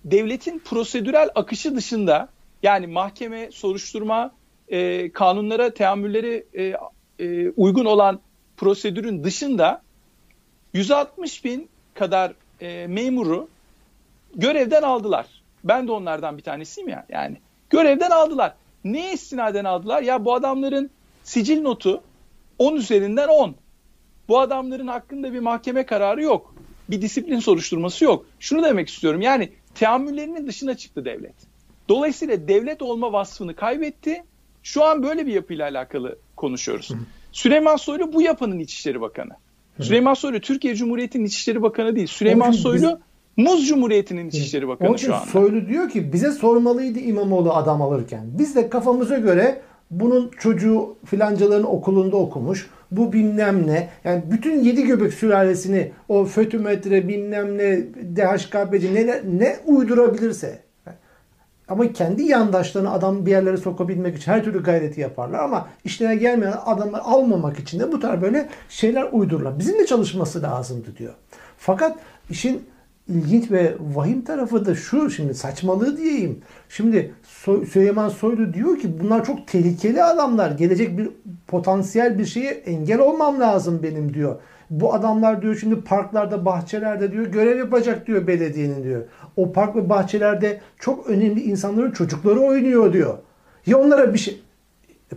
devletin 0.06 0.60
prosedürel 0.60 1.30
akışı 1.36 1.76
dışında 1.76 2.30
yani 2.64 2.88
mahkeme, 2.88 3.52
soruşturma, 3.52 4.32
e, 4.70 5.12
kanunlara, 5.12 5.74
teamülleri 5.74 6.46
e, 6.54 6.74
e, 7.26 7.50
uygun 7.50 7.86
olan 7.86 8.20
prosedürün 8.58 9.24
dışında 9.24 9.82
160 10.74 11.46
bin 11.46 11.70
kadar 11.94 12.34
e, 12.62 12.88
memuru 12.88 13.50
görevden 14.36 14.82
aldılar. 14.82 15.26
Ben 15.64 15.88
de 15.88 15.92
onlardan 15.92 16.38
bir 16.38 16.44
tanesiyim 16.44 16.90
ya 16.90 17.06
yani. 17.10 17.38
Görevden 17.70 18.12
aldılar. 18.12 18.54
Ne 18.84 19.14
istinaden 19.14 19.66
aldılar? 19.66 20.02
Ya 20.02 20.26
bu 20.26 20.34
adamların 20.34 20.90
sicil 21.24 21.62
notu 21.62 22.04
10 22.60 22.76
üzerinden 22.76 23.28
10. 23.28 23.56
Bu 24.28 24.40
adamların 24.40 24.88
hakkında 24.88 25.34
bir 25.34 25.40
mahkeme 25.40 25.86
kararı 25.86 26.24
yok. 26.24 26.56
Bir 26.90 27.02
disiplin 27.02 27.40
soruşturması 27.40 28.06
yok. 28.06 28.26
Şunu 28.40 28.64
demek 28.64 28.90
istiyorum. 28.90 29.22
Yani 29.22 29.50
teamüllerinin 29.76 30.48
dışına 30.48 30.78
çıktı 30.78 31.06
devlet. 31.06 31.36
Dolayısıyla 31.90 32.48
devlet 32.48 32.82
olma 32.82 33.14
vasfını 33.14 33.56
kaybetti. 33.56 34.24
Şu 34.64 34.84
an 34.84 35.04
böyle 35.04 35.26
bir 35.26 35.34
yapıyla 35.34 35.70
alakalı 35.70 36.18
konuşuyoruz. 36.36 36.90
Hı. 36.90 36.96
Süleyman 37.32 37.76
Soylu 37.76 38.14
bu 38.14 38.22
yapının 38.22 38.60
İçişleri 38.60 39.02
Bakanı. 39.02 39.34
Hı. 39.78 39.84
Süleyman 39.84 40.14
Soylu 40.14 40.40
Türkiye 40.40 40.76
Cumhuriyeti'nin 40.76 41.26
İçişleri 41.26 41.62
Bakanı 41.62 41.96
değil. 41.96 42.08
Süleyman 42.08 42.52
Soylu 42.52 43.00
biz... 43.38 43.46
Muz 43.46 43.68
Cumhuriyeti'nin 43.68 44.28
İçişleri 44.28 44.68
Bakanı 44.68 44.90
Onun 44.90 44.98
şu 44.98 45.16
anda. 45.16 45.26
Soylu 45.26 45.68
diyor 45.68 45.90
ki 45.90 46.14
bize 46.14 46.32
sormalıydı 46.32 47.00
İmamoğlu 47.00 47.54
adam 47.54 47.82
alırken. 47.82 48.22
Biz 48.40 48.56
de 48.56 48.70
kafamıza 48.70 49.18
göre 49.18 49.62
bunun 49.92 50.32
çocuğu 50.40 50.96
filancaların 51.06 51.76
okulunda 51.76 52.18
okumuş. 52.18 52.70
Bu 52.92 53.14
bilmem 53.14 53.68
ne. 53.68 53.90
Yani 54.04 54.24
bütün 54.32 54.60
yedi 54.64 54.84
göbek 54.84 55.14
sülalesini 55.14 55.92
o 56.10 56.26
fötümetre 56.26 57.08
bilmem 57.08 57.58
ne 57.58 57.78
DHKP'ci 58.16 58.96
ne, 58.96 59.22
ne 59.38 59.58
uydurabilirse 59.66 60.60
ama 61.72 61.94
kendi 61.94 62.24
yandaşlarını 62.24 62.92
adam 62.92 63.26
bir 63.26 63.32
yerlere 63.32 63.58
sokabilmek 63.58 64.18
için 64.18 64.32
her 64.32 64.44
türlü 64.44 64.64
gayreti 64.64 65.02
yaparlar 65.02 65.40
ama 65.40 65.68
işlerine 65.84 66.16
gelmeyen 66.16 66.56
adamları 66.66 67.04
almamak 67.04 67.60
için 67.60 67.80
de 67.80 67.92
bu 67.92 68.00
tarz 68.00 68.22
böyle 68.22 68.50
şeyler 68.70 69.08
uydururlar. 69.12 69.60
Bizimle 69.60 69.86
çalışması 69.86 70.42
lazımdı 70.42 70.98
diyor. 70.98 71.14
Fakat 71.58 71.98
işin 72.30 72.64
ilginç 73.12 73.52
ve 73.52 73.76
vahim 73.96 74.22
tarafı 74.22 74.66
da 74.66 74.76
şu 74.76 75.10
şimdi 75.10 75.34
saçmalığı 75.34 75.98
diyeyim. 75.98 76.40
Şimdi 76.70 77.14
Süleyman 77.44 78.10
Soylu 78.10 78.54
diyor 78.54 78.80
ki 78.80 79.00
bunlar 79.00 79.26
çok 79.26 79.48
tehlikeli 79.48 80.04
adamlar. 80.04 80.52
Gelecek 80.52 80.98
bir 80.98 81.10
potansiyel 81.48 82.20
bir 82.20 82.26
şeye 82.26 82.52
engel 82.52 83.00
olmam 83.00 83.40
lazım 83.40 83.80
benim 83.84 84.14
diyor. 84.14 84.36
Bu 84.70 84.94
adamlar 84.94 85.42
diyor 85.42 85.56
şimdi 85.56 85.82
parklarda, 85.82 86.46
bahçelerde 86.46 87.12
diyor 87.12 87.26
görev 87.26 87.58
yapacak 87.58 88.08
diyor 88.08 88.28
belediyenin 88.28 88.84
diyor. 88.84 89.04
O 89.38 89.52
park 89.52 89.76
ve 89.76 89.90
bahçelerde 89.90 90.62
çok 90.80 91.08
önemli 91.08 91.42
insanların 91.44 91.92
çocukları 91.92 92.40
oynuyor 92.40 92.94
diyor. 92.94 93.18
Ya 93.66 93.78
onlara 93.78 94.14
bir 94.14 94.20
şey 94.20 94.42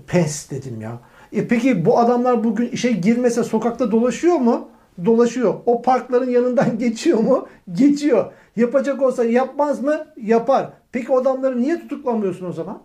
pes 0.06 0.50
dedim 0.50 0.80
ya. 0.80 1.00
E 1.32 1.48
peki 1.48 1.84
bu 1.84 1.98
adamlar 1.98 2.44
bugün 2.44 2.68
işe 2.68 2.92
girmese 2.92 3.44
sokakta 3.44 3.90
dolaşıyor 3.90 4.36
mu? 4.36 4.68
Dolaşıyor. 5.04 5.54
O 5.66 5.82
parkların 5.82 6.30
yanından 6.30 6.78
geçiyor 6.78 7.18
mu? 7.18 7.48
Geçiyor. 7.72 8.32
Yapacak 8.56 9.02
olsa 9.02 9.24
yapmaz 9.24 9.82
mı? 9.82 10.06
Yapar. 10.22 10.70
Peki 10.92 11.12
o 11.12 11.20
adamları 11.20 11.62
niye 11.62 11.80
tutuklamıyorsun 11.80 12.46
o 12.46 12.52
zaman? 12.52 12.82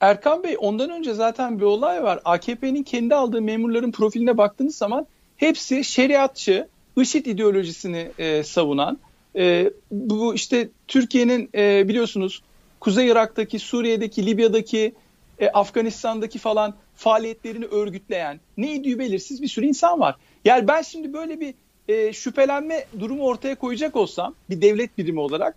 Erkan 0.00 0.42
Bey 0.42 0.56
ondan 0.58 0.90
önce 0.90 1.14
zaten 1.14 1.58
bir 1.58 1.64
olay 1.64 2.02
var. 2.02 2.20
AKP'nin 2.24 2.82
kendi 2.82 3.14
aldığı 3.14 3.42
memurların 3.42 3.92
profiline 3.92 4.38
baktığınız 4.38 4.76
zaman 4.76 5.06
hepsi 5.36 5.84
şeriatçı, 5.84 6.68
IŞİD 6.96 7.26
ideolojisini 7.26 8.10
e, 8.18 8.42
savunan, 8.42 8.98
e, 9.36 9.70
bu 9.90 10.34
işte 10.34 10.68
Türkiye'nin 10.88 11.50
e, 11.54 11.88
biliyorsunuz 11.88 12.42
Kuzey 12.80 13.08
Irak'taki, 13.08 13.58
Suriye'deki, 13.58 14.26
Libya'daki, 14.26 14.94
e, 15.38 15.48
Afganistan'daki 15.48 16.38
falan 16.38 16.74
faaliyetlerini 16.96 17.64
örgütleyen 17.64 18.40
neydi 18.56 18.98
belirsiz 18.98 19.42
bir 19.42 19.48
sürü 19.48 19.66
insan 19.66 20.00
var. 20.00 20.16
Yani 20.44 20.68
ben 20.68 20.82
şimdi 20.82 21.12
böyle 21.12 21.40
bir 21.40 21.54
e, 21.88 22.12
şüphelenme 22.12 22.84
durumu 23.00 23.24
ortaya 23.24 23.54
koyacak 23.54 23.96
olsam 23.96 24.34
bir 24.50 24.62
devlet 24.62 24.98
birimi 24.98 25.20
olarak 25.20 25.56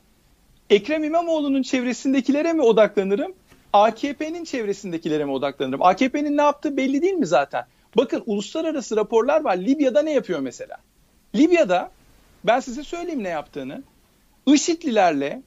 Ekrem 0.69 1.03
İmamoğlu'nun 1.03 1.61
çevresindekilere 1.61 2.53
mi 2.53 2.61
odaklanırım? 2.61 3.33
AKP'nin 3.73 4.43
çevresindekilere 4.43 5.25
mi 5.25 5.31
odaklanırım? 5.31 5.81
AKP'nin 5.81 6.37
ne 6.37 6.41
yaptığı 6.41 6.77
belli 6.77 7.01
değil 7.01 7.13
mi 7.13 7.25
zaten? 7.25 7.65
Bakın 7.97 8.23
uluslararası 8.25 8.95
raporlar 8.95 9.41
var. 9.41 9.57
Libya'da 9.57 10.01
ne 10.01 10.13
yapıyor 10.13 10.39
mesela? 10.39 10.77
Libya'da 11.35 11.91
ben 12.43 12.59
size 12.59 12.83
söyleyeyim 12.83 13.23
ne 13.23 13.29
yaptığını. 13.29 13.83
IŞİD'lilerle 14.45 15.41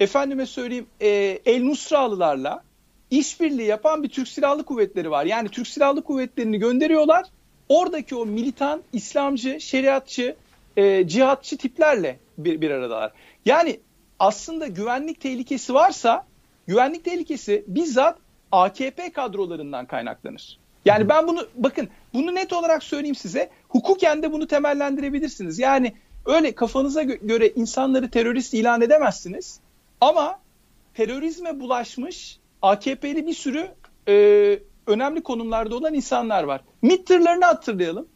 efendime 0.00 0.46
söyleyeyim 0.46 0.86
e, 1.00 1.08
El 1.46 1.62
Nusralılarla 1.62 2.62
işbirliği 3.10 3.66
yapan 3.66 4.02
bir 4.02 4.08
Türk 4.08 4.28
Silahlı 4.28 4.64
Kuvvetleri 4.64 5.10
var. 5.10 5.24
Yani 5.24 5.48
Türk 5.48 5.66
Silahlı 5.66 6.02
Kuvvetleri'ni 6.02 6.58
gönderiyorlar. 6.58 7.26
Oradaki 7.70 8.16
o 8.16 8.26
militan, 8.26 8.82
İslamcı, 8.92 9.60
şeriatçı, 9.60 10.36
e, 10.76 11.08
cihatçı 11.08 11.56
tiplerle 11.56 12.18
bir, 12.38 12.60
bir 12.60 12.70
aradalar. 12.70 13.12
Yani 13.44 13.80
aslında 14.18 14.66
güvenlik 14.66 15.20
tehlikesi 15.20 15.74
varsa 15.74 16.26
güvenlik 16.66 17.04
tehlikesi 17.04 17.64
bizzat 17.66 18.18
AKP 18.52 19.12
kadrolarından 19.12 19.86
kaynaklanır. 19.86 20.58
Yani 20.84 21.08
ben 21.08 21.28
bunu 21.28 21.46
bakın 21.54 21.88
bunu 22.14 22.34
net 22.34 22.52
olarak 22.52 22.82
söyleyeyim 22.82 23.14
size. 23.14 23.50
Hukuken 23.68 24.22
de 24.22 24.32
bunu 24.32 24.46
temellendirebilirsiniz. 24.46 25.58
Yani 25.58 25.94
öyle 26.26 26.54
kafanıza 26.54 27.02
gö- 27.02 27.26
göre 27.26 27.48
insanları 27.48 28.10
terörist 28.10 28.54
ilan 28.54 28.82
edemezsiniz. 28.82 29.60
Ama 30.00 30.40
terörizme 30.94 31.60
bulaşmış 31.60 32.38
AKP'li 32.62 33.26
bir 33.26 33.34
sürü 33.34 33.68
e, 34.08 34.14
önemli 34.90 35.22
konumlarda 35.22 35.76
olan 35.76 35.94
insanlar 35.94 36.44
var. 36.44 36.60
MİT 36.82 37.06
tırlarını 37.06 37.44
hatırlayalım. 37.44 38.08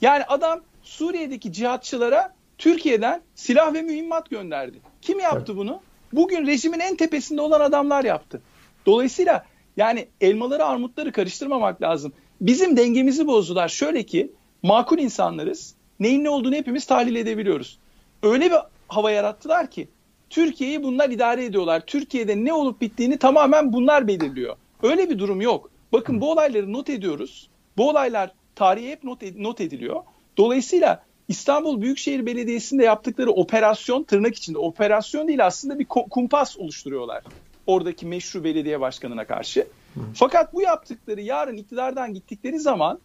Yani 0.00 0.24
adam 0.24 0.60
Suriye'deki 0.82 1.52
cihatçılara 1.52 2.34
Türkiye'den 2.58 3.22
silah 3.34 3.74
ve 3.74 3.82
mühimmat 3.82 4.30
gönderdi. 4.30 4.78
Kim 5.02 5.20
yaptı 5.20 5.56
bunu? 5.56 5.80
Bugün 6.12 6.46
rejimin 6.46 6.80
en 6.80 6.96
tepesinde 6.96 7.40
olan 7.40 7.60
adamlar 7.60 8.04
yaptı. 8.04 8.42
Dolayısıyla 8.86 9.44
yani 9.76 10.08
elmaları 10.20 10.64
armutları 10.64 11.12
karıştırmamak 11.12 11.82
lazım. 11.82 12.12
Bizim 12.40 12.76
dengemizi 12.76 13.26
bozdular. 13.26 13.68
Şöyle 13.68 14.02
ki 14.02 14.32
makul 14.62 14.98
insanlarız. 14.98 15.74
Neyin 16.00 16.24
ne 16.24 16.30
olduğunu 16.30 16.54
hepimiz 16.54 16.86
tahlil 16.86 17.16
edebiliyoruz. 17.16 17.78
Öyle 18.22 18.50
bir 18.50 18.58
hava 18.88 19.10
yarattılar 19.10 19.70
ki 19.70 19.88
Türkiye'yi 20.30 20.82
bunlar 20.82 21.10
idare 21.10 21.44
ediyorlar. 21.44 21.86
Türkiye'de 21.86 22.44
ne 22.44 22.52
olup 22.52 22.80
bittiğini 22.80 23.18
tamamen 23.18 23.72
bunlar 23.72 24.08
belirliyor. 24.08 24.56
Öyle 24.82 25.10
bir 25.10 25.18
durum 25.18 25.40
yok. 25.40 25.70
Bakın 25.92 26.20
bu 26.20 26.30
olayları 26.32 26.72
not 26.72 26.90
ediyoruz. 26.90 27.50
Bu 27.76 27.88
olaylar 27.88 28.32
tarihe 28.54 28.90
hep 28.90 29.04
not, 29.04 29.22
ed- 29.22 29.42
not 29.42 29.60
ediliyor. 29.60 30.02
Dolayısıyla 30.36 31.02
İstanbul 31.28 31.80
Büyükşehir 31.82 32.26
Belediyesi'nde 32.26 32.84
yaptıkları 32.84 33.30
operasyon 33.30 34.02
tırnak 34.02 34.36
içinde 34.36 34.58
operasyon 34.58 35.28
değil 35.28 35.46
aslında 35.46 35.78
bir 35.78 35.84
kumpas 35.84 36.58
oluşturuyorlar. 36.58 37.24
Oradaki 37.66 38.06
meşru 38.06 38.44
belediye 38.44 38.80
başkanına 38.80 39.26
karşı. 39.26 39.66
Fakat 40.14 40.54
bu 40.54 40.62
yaptıkları 40.62 41.20
yarın 41.20 41.56
iktidardan 41.56 42.14
gittikleri 42.14 42.60
zaman 42.60 42.98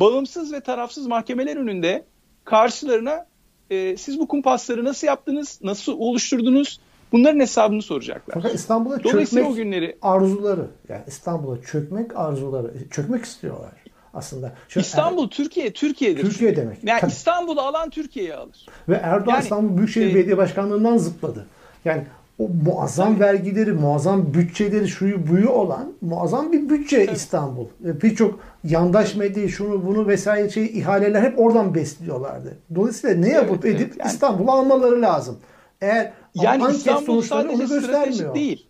bağımsız 0.00 0.52
ve 0.52 0.60
tarafsız 0.60 1.06
mahkemeler 1.06 1.56
önünde 1.56 2.04
karşılarına 2.44 3.26
e, 3.70 3.96
siz 3.96 4.18
bu 4.18 4.28
kumpasları 4.28 4.84
nasıl 4.84 5.06
yaptınız, 5.06 5.60
nasıl 5.62 5.92
oluşturdunuz 5.98 6.80
bunların 7.12 7.40
hesabını 7.40 7.82
soracaklar. 7.82 8.34
Fakat 8.34 8.54
İstanbul'a 8.54 8.98
çökmek 8.98 9.46
o 9.46 9.54
günleri... 9.54 9.98
arzuları 10.02 10.66
yani 10.88 11.02
İstanbul'a 11.06 11.62
çökmek 11.62 12.16
arzuları 12.16 12.72
çökmek 12.90 13.24
istiyorlar 13.24 13.72
aslında. 14.14 14.52
Şu 14.68 14.80
İstanbul 14.80 15.24
er... 15.24 15.30
Türkiye 15.30 15.72
Türkiye'dir. 15.72 16.22
Türkiye 16.22 16.56
demek. 16.56 16.84
Yani 16.84 17.00
Tabii. 17.00 17.10
İstanbul'u 17.10 17.60
alan 17.60 17.90
Türkiye'yi 17.90 18.34
alır. 18.34 18.66
Ve 18.88 18.94
Erdoğan 18.94 19.34
yani, 19.34 19.42
İstanbul 19.42 19.76
Büyükşehir 19.76 20.10
e... 20.10 20.14
Belediye 20.14 20.36
Başkanlığı'ndan 20.36 20.96
zıpladı. 20.96 21.46
Yani 21.84 22.02
o 22.38 22.48
muazzam 22.64 23.08
Tabii. 23.08 23.20
vergileri, 23.20 23.72
muazzam 23.72 24.34
bütçeleri, 24.34 24.88
şuyu 24.88 25.28
buyu 25.28 25.48
olan 25.48 25.92
muazzam 26.00 26.52
bir 26.52 26.68
bütçe 26.68 27.06
Tabii. 27.06 27.16
İstanbul. 27.16 27.66
Birçok 27.80 28.40
yandaş 28.64 29.14
medya 29.14 29.48
şunu 29.48 29.86
bunu 29.86 30.08
vesaire 30.08 30.50
şey 30.50 30.64
ihaleler 30.64 31.22
hep 31.22 31.38
oradan 31.38 31.74
besliyorlardı. 31.74 32.56
Dolayısıyla 32.74 33.16
ne 33.16 33.28
yapıp 33.28 33.64
evet, 33.64 33.76
edip 33.76 33.88
evet. 33.88 34.00
Yani, 34.00 34.12
İstanbul'u 34.12 34.50
almaları 34.50 35.02
lazım. 35.02 35.38
Eğer 35.80 36.12
yani 36.34 36.64
anket 36.64 36.78
İstanbul 36.78 37.22
sonuçları 37.22 37.50
onu 37.50 37.68
göstermiyor. 37.68 38.34
değil. 38.34 38.66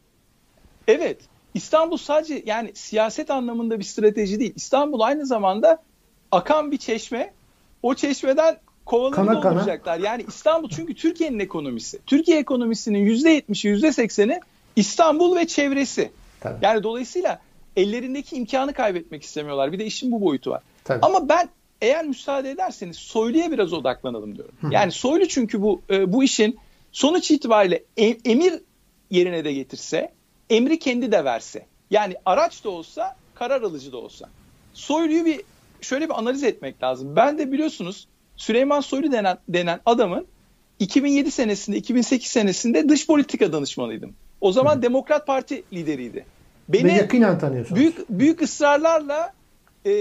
Evet. 0.89 1.21
İstanbul 1.55 1.97
sadece 1.97 2.43
yani 2.47 2.73
siyaset 2.75 3.31
anlamında 3.31 3.79
bir 3.79 3.85
strateji 3.85 4.41
değil. 4.41 4.53
İstanbul 4.57 5.01
aynı 5.01 5.27
zamanda 5.27 5.83
akan 6.33 6.71
bir 6.71 6.79
çeşme. 6.79 7.33
O 7.83 7.95
çeşmeden 7.95 8.57
kovalarını 8.87 9.51
olacaklar. 9.51 9.99
Yani 9.99 10.25
İstanbul 10.29 10.69
çünkü 10.69 10.95
Türkiye'nin 10.95 11.39
ekonomisi. 11.39 11.99
Türkiye 12.07 12.39
ekonomisinin 12.39 13.07
%70'i 13.07 13.71
%80'i 13.71 14.41
İstanbul 14.77 15.37
ve 15.37 15.47
çevresi. 15.47 16.11
Tabii. 16.41 16.59
Yani 16.63 16.83
dolayısıyla 16.83 17.41
ellerindeki 17.77 18.37
imkanı 18.37 18.73
kaybetmek 18.73 19.23
istemiyorlar. 19.23 19.73
Bir 19.73 19.79
de 19.79 19.85
işin 19.85 20.13
bu 20.13 20.21
boyutu 20.21 20.51
var. 20.51 20.63
Tabii. 20.85 20.99
Ama 21.03 21.29
ben 21.29 21.49
eğer 21.81 22.05
müsaade 22.05 22.51
ederseniz 22.51 22.97
Soylu'ya 22.97 23.51
biraz 23.51 23.73
odaklanalım 23.73 24.37
diyorum. 24.37 24.55
Yani 24.71 24.93
Soylu 24.93 25.29
çünkü 25.29 25.63
bu 25.63 25.83
e, 25.91 26.13
bu 26.13 26.25
işin 26.25 26.59
sonuç 26.93 27.31
itibariyle 27.31 27.85
e, 27.97 28.17
emir 28.25 28.55
yerine 29.11 29.45
de 29.45 29.53
getirse, 29.53 30.13
emri 30.51 30.79
kendi 30.79 31.13
de 31.13 31.25
verse. 31.25 31.67
Yani 31.91 32.15
araç 32.27 32.65
da 32.65 32.71
olsa, 32.71 33.17
karar 33.35 33.63
alıcı 33.63 33.93
da 33.93 33.97
olsa. 33.97 34.29
Soylu'yu 34.75 35.25
bir 35.25 35.41
şöyle 35.81 36.05
bir 36.09 36.19
analiz 36.19 36.45
etmek 36.45 36.83
lazım. 36.83 37.17
Ben 37.17 37.39
de 37.39 37.53
biliyorsunuz 37.53 38.09
Süleyman 38.37 38.81
Soylu 38.81 39.13
denen, 39.13 39.39
denen 39.49 39.81
adamın 39.87 40.27
2007 40.79 41.31
senesinde, 41.31 41.77
2008 41.77 42.31
senesinde 42.31 42.89
dış 42.89 43.07
politika 43.07 43.53
danışmanıydım. 43.53 44.15
O 44.41 44.53
zaman 44.53 44.77
Hı. 44.77 44.83
Demokrat 44.83 45.27
Parti 45.27 45.63
lideriydi. 45.73 46.27
Beni 46.69 46.85
Ve 46.85 46.93
yakinen 46.93 47.39
tanıyorsunuz. 47.39 47.81
Büyük, 47.81 48.09
büyük 48.09 48.43
ısrarlarla 48.43 49.33
e, 49.87 49.93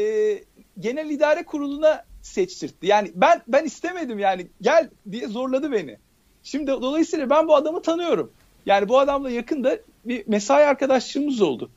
genel 0.80 1.10
idare 1.10 1.44
kuruluna 1.44 2.04
seçtirtti. 2.22 2.88
Yani 2.88 3.12
ben 3.16 3.42
ben 3.48 3.66
istemedim 3.66 4.20
yani 4.20 4.48
gel 4.62 4.90
diye 5.12 5.28
zorladı 5.28 5.72
beni. 5.72 5.98
Şimdi 6.44 6.68
dolayısıyla 6.68 7.30
ben 7.30 7.48
bu 7.48 7.56
adamı 7.56 7.82
tanıyorum. 7.82 8.32
Yani 8.66 8.90
bu 8.90 9.00
adamla 9.00 9.30
yakında 9.30 9.80
bir 10.06 10.28
mesai 10.28 10.66
arkadaşlığımız 10.66 11.42
oldu. 11.42 11.70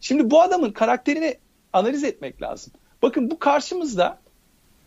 Şimdi 0.00 0.30
bu 0.30 0.42
adamın 0.42 0.72
karakterini 0.72 1.38
analiz 1.72 2.04
etmek 2.04 2.42
lazım. 2.42 2.72
Bakın 3.02 3.30
bu 3.30 3.38
karşımızda 3.38 4.18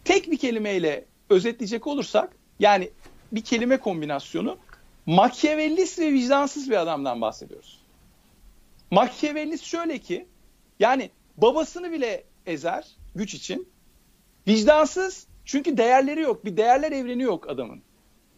tek 0.06 0.32
bir 0.32 0.38
kelimeyle 0.38 1.06
özetleyecek 1.30 1.88
olursak 1.88 2.36
yani 2.60 2.90
bir 3.32 3.42
kelime 3.42 3.78
kombinasyonu 3.78 4.58
Machiavellist 5.06 6.00
ve 6.00 6.14
vicdansız 6.14 6.70
bir 6.70 6.82
adamdan 6.82 7.22
bahsediyoruz. 7.22 7.82
Machiavellist 8.92 9.64
şöyle 9.64 9.98
ki 9.98 10.28
yani 10.80 11.10
babasını 11.38 11.92
bile 11.92 12.24
ezer 12.46 12.88
güç 13.16 13.34
için. 13.34 13.68
Vicdansız 14.48 15.28
çünkü 15.46 15.78
değerleri 15.78 16.22
yok. 16.22 16.46
Bir 16.46 16.58
değerler 16.58 16.92
evreni 16.92 17.24
yok 17.24 17.50
adamın. 17.50 17.82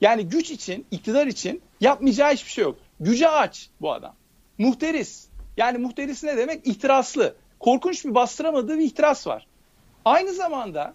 Yani 0.04 0.28
güç 0.28 0.52
için, 0.52 0.86
iktidar 0.92 1.28
için 1.28 1.62
yapmayacağı 1.82 2.34
hiçbir 2.34 2.52
şey 2.52 2.64
yok. 2.64 2.78
Güce 3.00 3.30
aç 3.30 3.70
bu 3.82 3.94
adam. 3.94 4.16
Muhteris. 4.58 5.28
Yani 5.58 5.78
muhteris 5.78 6.24
ne 6.24 6.38
demek? 6.38 6.68
İhtiraslı. 6.68 7.36
Korkunç 7.60 8.06
bir 8.06 8.16
bastıramadığı 8.16 8.80
bir 8.80 8.84
ihtiras 8.84 9.28
var. 9.28 9.48
Aynı 10.06 10.34
zamanda 10.34 10.94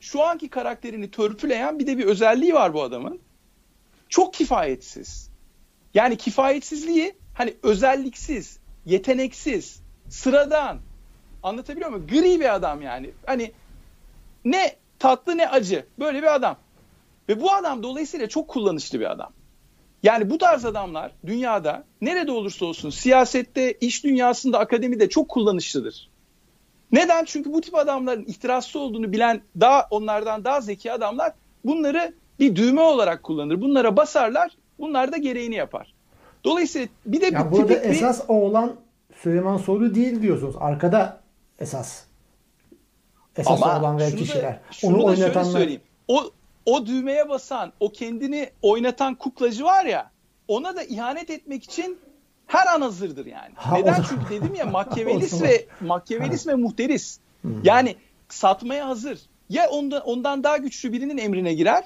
şu 0.00 0.22
anki 0.22 0.48
karakterini 0.48 1.10
törpüleyen 1.10 1.78
bir 1.78 1.86
de 1.86 1.98
bir 1.98 2.04
özelliği 2.04 2.54
var 2.54 2.74
bu 2.74 2.82
adamın. 2.82 3.20
Çok 4.08 4.34
kifayetsiz. 4.34 5.30
Yani 5.94 6.16
kifayetsizliği 6.16 7.14
hani 7.34 7.54
özelliksiz, 7.62 8.58
yeteneksiz, 8.86 9.82
sıradan. 10.08 10.78
Anlatabiliyor 11.42 11.90
muyum? 11.90 12.06
Gri 12.06 12.40
bir 12.40 12.54
adam 12.54 12.82
yani. 12.82 13.10
Hani 13.26 13.52
ne 14.44 14.76
tatlı 14.98 15.36
ne 15.36 15.48
acı. 15.48 15.86
Böyle 15.98 16.22
bir 16.22 16.34
adam. 16.34 16.56
Ve 17.28 17.40
bu 17.40 17.52
adam 17.52 17.82
dolayısıyla 17.82 18.28
çok 18.28 18.48
kullanışlı 18.48 19.00
bir 19.00 19.10
adam. 19.10 19.32
Yani 20.02 20.30
bu 20.30 20.38
tarz 20.38 20.64
adamlar 20.64 21.12
dünyada 21.26 21.84
nerede 22.00 22.32
olursa 22.32 22.66
olsun 22.66 22.90
siyasette, 22.90 23.72
iş 23.72 24.04
dünyasında, 24.04 24.58
akademide 24.58 25.08
çok 25.08 25.28
kullanışlıdır. 25.28 26.10
Neden? 26.92 27.24
Çünkü 27.24 27.52
bu 27.52 27.60
tip 27.60 27.74
adamların 27.74 28.24
ihtiraslı 28.24 28.80
olduğunu 28.80 29.12
bilen 29.12 29.42
daha 29.60 29.86
onlardan 29.90 30.44
daha 30.44 30.60
zeki 30.60 30.92
adamlar 30.92 31.32
bunları 31.64 32.14
bir 32.38 32.56
düğme 32.56 32.80
olarak 32.80 33.22
kullanır. 33.22 33.60
Bunlara 33.60 33.96
basarlar, 33.96 34.56
bunlar 34.78 35.12
da 35.12 35.16
gereğini 35.16 35.54
yapar. 35.54 35.94
Dolayısıyla 36.44 36.88
bir 37.06 37.20
de 37.20 37.24
yani 37.24 37.46
bir 37.46 37.52
burada 37.52 37.74
tipik 37.74 37.90
esas 37.90 38.22
bir... 38.22 38.28
o 38.28 38.34
olan 38.34 38.72
Süleyman 39.22 39.56
Soylu 39.56 39.94
değil 39.94 40.22
diyorsunuz. 40.22 40.54
Arkada 40.60 41.20
esas 41.58 42.04
esas 43.36 43.62
Ama 43.62 43.80
olan 43.80 43.98
ve 43.98 44.16
kişiler. 44.16 44.42
Da, 44.42 44.60
Onu 44.82 45.04
oynatanlar. 45.04 45.52
söyleyeyim. 45.52 45.80
O 46.08 46.30
o 46.66 46.86
düğmeye 46.86 47.28
basan, 47.28 47.72
o 47.80 47.92
kendini 47.92 48.50
oynatan 48.62 49.14
kuklacı 49.14 49.64
var 49.64 49.84
ya, 49.84 50.10
ona 50.48 50.76
da 50.76 50.82
ihanet 50.82 51.30
etmek 51.30 51.64
için 51.64 51.98
her 52.46 52.66
an 52.66 52.80
hazırdır 52.80 53.26
yani. 53.26 53.52
Ha, 53.54 53.76
Neden? 53.76 53.92
Zaman... 53.92 54.08
Çünkü 54.08 54.30
dedim 54.30 54.54
ya 54.54 54.66
Machiavellist 54.70 55.42
ve 55.42 55.66
Machiavellist 55.80 56.46
ve 56.46 56.54
muhteris. 56.54 57.18
Hmm. 57.42 57.64
Yani 57.64 57.96
satmaya 58.28 58.88
hazır. 58.88 59.18
Ya 59.48 59.68
ondan, 59.70 60.02
ondan 60.02 60.44
daha 60.44 60.56
güçlü 60.56 60.92
birinin 60.92 61.18
emrine 61.18 61.54
girer 61.54 61.84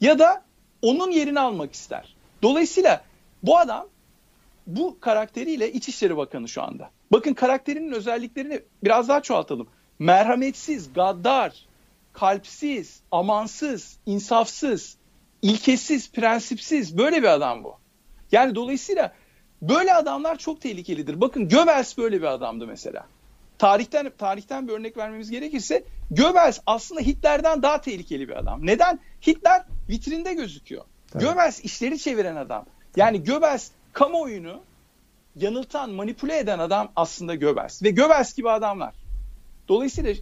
ya 0.00 0.18
da 0.18 0.42
onun 0.82 1.10
yerini 1.10 1.40
almak 1.40 1.74
ister. 1.74 2.16
Dolayısıyla 2.42 3.04
bu 3.42 3.58
adam 3.58 3.86
bu 4.66 5.00
karakteriyle 5.00 5.72
İçişleri 5.72 6.16
Bakanı 6.16 6.48
şu 6.48 6.62
anda. 6.62 6.90
Bakın 7.12 7.34
karakterinin 7.34 7.92
özelliklerini 7.92 8.60
biraz 8.84 9.08
daha 9.08 9.22
çoğaltalım. 9.22 9.68
Merhametsiz, 9.98 10.92
gaddar, 10.92 11.66
kalpsiz, 12.12 13.00
amansız, 13.10 13.96
insafsız, 14.06 14.96
ilkesiz, 15.42 16.12
prensipsiz 16.12 16.98
böyle 16.98 17.22
bir 17.22 17.28
adam 17.28 17.64
bu. 17.64 17.74
Yani 18.32 18.54
dolayısıyla 18.54 19.12
böyle 19.62 19.94
adamlar 19.94 20.38
çok 20.38 20.60
tehlikelidir. 20.60 21.20
Bakın 21.20 21.48
Göbels 21.48 21.98
böyle 21.98 22.20
bir 22.20 22.26
adamdı 22.26 22.66
mesela. 22.66 23.06
Tarihten 23.58 24.12
tarihten 24.18 24.68
bir 24.68 24.72
örnek 24.72 24.96
vermemiz 24.96 25.30
gerekirse 25.30 25.84
Göbels 26.10 26.60
aslında 26.66 27.00
Hitler'den 27.00 27.62
daha 27.62 27.80
tehlikeli 27.80 28.28
bir 28.28 28.38
adam. 28.38 28.66
Neden? 28.66 28.98
Hitler 29.26 29.64
vitrinde 29.88 30.34
gözüküyor. 30.34 30.84
Tabii. 31.12 31.24
Göbels 31.24 31.60
işleri 31.60 31.98
çeviren 31.98 32.36
adam. 32.36 32.66
Yani 32.96 33.24
Göbels 33.24 33.70
kamuoyunu 33.92 34.60
yanıltan, 35.36 35.90
manipüle 35.90 36.38
eden 36.38 36.58
adam 36.58 36.92
aslında 36.96 37.34
Göbels. 37.34 37.82
Ve 37.82 37.90
Göbels 37.90 38.34
gibi 38.34 38.50
adamlar. 38.50 38.94
Dolayısıyla 39.68 40.14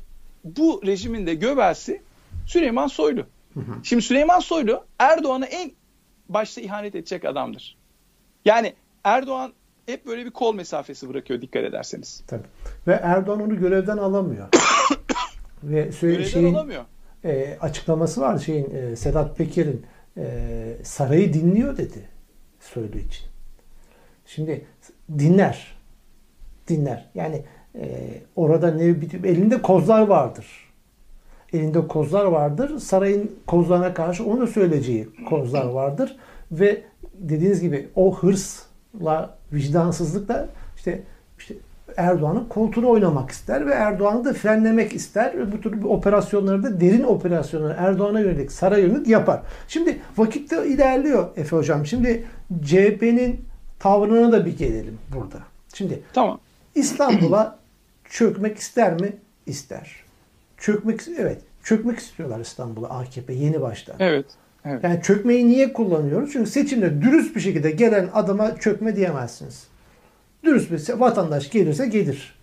bu 0.44 0.83
rejimin 0.87 1.26
de 1.26 1.35
Göbels'i 1.35 2.03
Süleyman 2.46 2.87
Soylu. 2.87 3.26
Hı 3.55 3.61
hı. 3.61 3.74
Şimdi 3.83 4.03
Süleyman 4.03 4.40
Soylu 4.40 4.85
Erdoğan'a 4.98 5.46
en 5.46 5.72
başta 6.29 6.61
ihanet 6.61 6.94
edecek 6.94 7.24
adamdır. 7.24 7.76
Yani 8.44 8.74
Erdoğan 9.05 9.53
hep 9.87 10.07
böyle 10.07 10.24
bir 10.24 10.31
kol 10.31 10.55
mesafesi 10.55 11.09
bırakıyor 11.09 11.40
dikkat 11.40 11.64
ederseniz. 11.64 12.22
Tabii. 12.26 12.46
Ve 12.87 12.92
Erdoğan 12.92 13.42
onu 13.42 13.59
görevden 13.59 13.96
alamıyor. 13.96 14.48
Ve 15.62 15.90
görevden 16.00 16.24
şeyin, 16.24 16.55
alamıyor. 16.55 16.85
E, 17.24 17.59
açıklaması 17.61 18.20
var 18.20 18.38
şeyin 18.38 18.74
e, 18.74 18.96
Sedat 18.96 19.37
Peker'in 19.37 19.87
e, 20.16 20.76
sarayı 20.83 21.33
dinliyor 21.33 21.76
dedi 21.76 22.09
Soylu 22.61 22.98
için. 22.98 23.24
Şimdi 24.26 24.64
dinler. 25.18 25.76
Dinler. 26.68 27.11
Yani 27.14 27.42
e, 27.75 27.87
orada 28.37 28.71
ne 28.71 28.83
elinde 29.25 29.63
kozlar 29.63 30.07
vardır. 30.07 30.47
Elinde 31.53 31.89
kozlar 31.89 32.25
vardır. 32.25 32.79
Sarayın 32.79 33.31
kozlarına 33.47 33.95
karşı 33.95 34.25
onu 34.25 34.47
söyleyeceği 34.47 35.09
kozlar 35.29 35.65
vardır 35.65 36.17
ve 36.53 36.83
dediğiniz 37.15 37.61
gibi 37.61 37.89
o 37.97 38.17
hırsla, 38.17 39.39
vicdansızlıkla 39.53 40.49
işte 40.77 41.03
işte 41.39 41.55
Erdoğan'ın 41.97 42.45
koltuğunu 42.49 42.89
oynamak 42.89 43.31
ister 43.31 43.67
ve 43.67 43.73
Erdoğan'ı 43.73 44.25
da 44.25 44.33
frenlemek 44.33 44.93
ister 44.93 45.39
ve 45.39 45.53
bu 45.53 45.61
tür 45.61 45.83
operasyonları 45.83 46.63
da 46.63 46.81
derin 46.81 47.03
operasyonları 47.03 47.75
Erdoğan'a 47.79 48.21
yönelik 48.21 48.53
saray 48.53 48.81
yönelik 48.81 49.09
yapar. 49.09 49.41
Şimdi 49.69 49.99
vakitte 50.17 50.67
ilerliyor 50.67 51.29
Efe 51.37 51.57
Hocam. 51.57 51.87
Şimdi 51.87 52.25
CHP'nin 52.65 53.41
tavrına 53.79 54.33
da 54.33 54.47
bir 54.47 54.59
gelelim 54.59 54.99
burada. 55.15 55.39
Şimdi 55.75 56.03
tamam. 56.13 56.41
İstanbul'a 56.75 57.60
çökmek 58.11 58.59
ister 58.59 59.01
mi? 59.01 59.12
İster. 59.46 59.96
Çökmek 60.59 61.01
evet. 61.18 61.38
Çökmek 61.64 61.99
istiyorlar 61.99 62.40
İstanbul'a 62.40 62.88
AKP 62.88 63.33
yeni 63.33 63.61
baştan. 63.61 63.96
Evet. 63.99 64.27
Evet. 64.64 64.85
Yani 64.85 65.03
çökmeyi 65.03 65.49
niye 65.49 65.73
kullanıyoruz? 65.73 66.33
Çünkü 66.33 66.51
seçimde 66.51 67.03
dürüst 67.03 67.37
bir 67.37 67.40
şekilde 67.40 67.70
gelen 67.70 68.11
adama 68.14 68.57
çökme 68.57 68.96
diyemezsiniz. 68.96 69.66
Dürüst 70.44 70.70
bir 70.70 71.01
vatandaş 71.01 71.51
gelirse 71.51 71.87
gelir. 71.87 72.35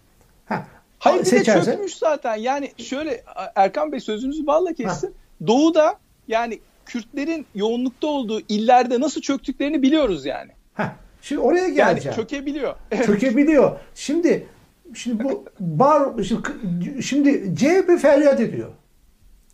Ha, 0.45 0.67
Hayır 0.99 1.23
seçerse... 1.23 1.62
bir 1.62 1.65
de 1.65 1.71
çökmüş 1.71 1.95
zaten. 1.95 2.36
Yani 2.36 2.71
şöyle 2.77 3.23
Erkan 3.56 3.91
Bey 3.91 3.99
sözünüzü 3.99 4.47
balla 4.47 4.73
kessin. 4.73 5.08
Ha. 5.08 5.47
Doğu'da 5.47 5.99
yani 6.27 6.60
Kürtlerin 6.86 7.45
yoğunlukta 7.56 8.08
olduğu 8.08 8.39
illerde 8.49 8.99
nasıl 8.99 9.21
çöktüklerini 9.21 9.82
biliyoruz 9.82 10.25
yani. 10.25 10.51
Ha. 10.73 10.95
Şimdi 11.21 11.41
oraya 11.41 11.69
geleceğim. 11.69 12.01
Yani 12.06 12.15
çökebiliyor. 12.15 12.75
çökebiliyor. 13.06 13.80
Şimdi 13.95 14.47
şimdi 14.93 15.23
bu 15.23 15.45
bar 15.60 16.23
şimdi, 16.23 17.04
şimdi 17.04 17.56
CHP 17.56 18.00
feryat 18.02 18.39
ediyor. 18.39 18.69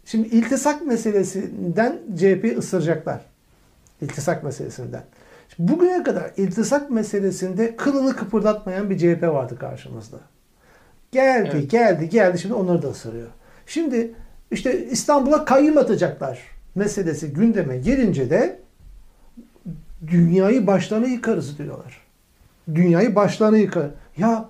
Şimdi 0.05 0.27
iltisak 0.27 0.85
meselesinden 0.85 1.99
CHP 2.17 2.57
ısıracaklar. 2.57 3.21
İltisak 4.01 4.43
meselesinden. 4.43 5.03
Şimdi 5.55 5.71
bugüne 5.71 6.03
kadar 6.03 6.31
iltisak 6.37 6.89
meselesinde 6.89 7.75
kılını 7.75 8.15
kıpırdatmayan 8.15 8.89
bir 8.89 8.97
CHP 8.97 9.23
vardı 9.23 9.59
karşımızda. 9.59 10.17
Geldi, 11.11 11.49
evet. 11.53 11.71
geldi, 11.71 12.09
geldi. 12.09 12.39
Şimdi 12.39 12.53
onları 12.53 12.81
da 12.81 12.87
ısırıyor. 12.87 13.27
Şimdi 13.65 14.13
işte 14.51 14.85
İstanbul'a 14.85 15.45
kayyum 15.45 15.77
atacaklar 15.77 16.39
meselesi 16.75 17.33
gündeme 17.33 17.77
gelince 17.77 18.29
de 18.29 18.59
dünyayı 20.07 20.67
başlarına 20.67 21.07
yıkarız 21.07 21.57
diyorlar. 21.57 22.01
dünyayı 22.75 23.15
başlarına 23.15 23.57
yıkar. 23.57 23.89
Ya 24.17 24.49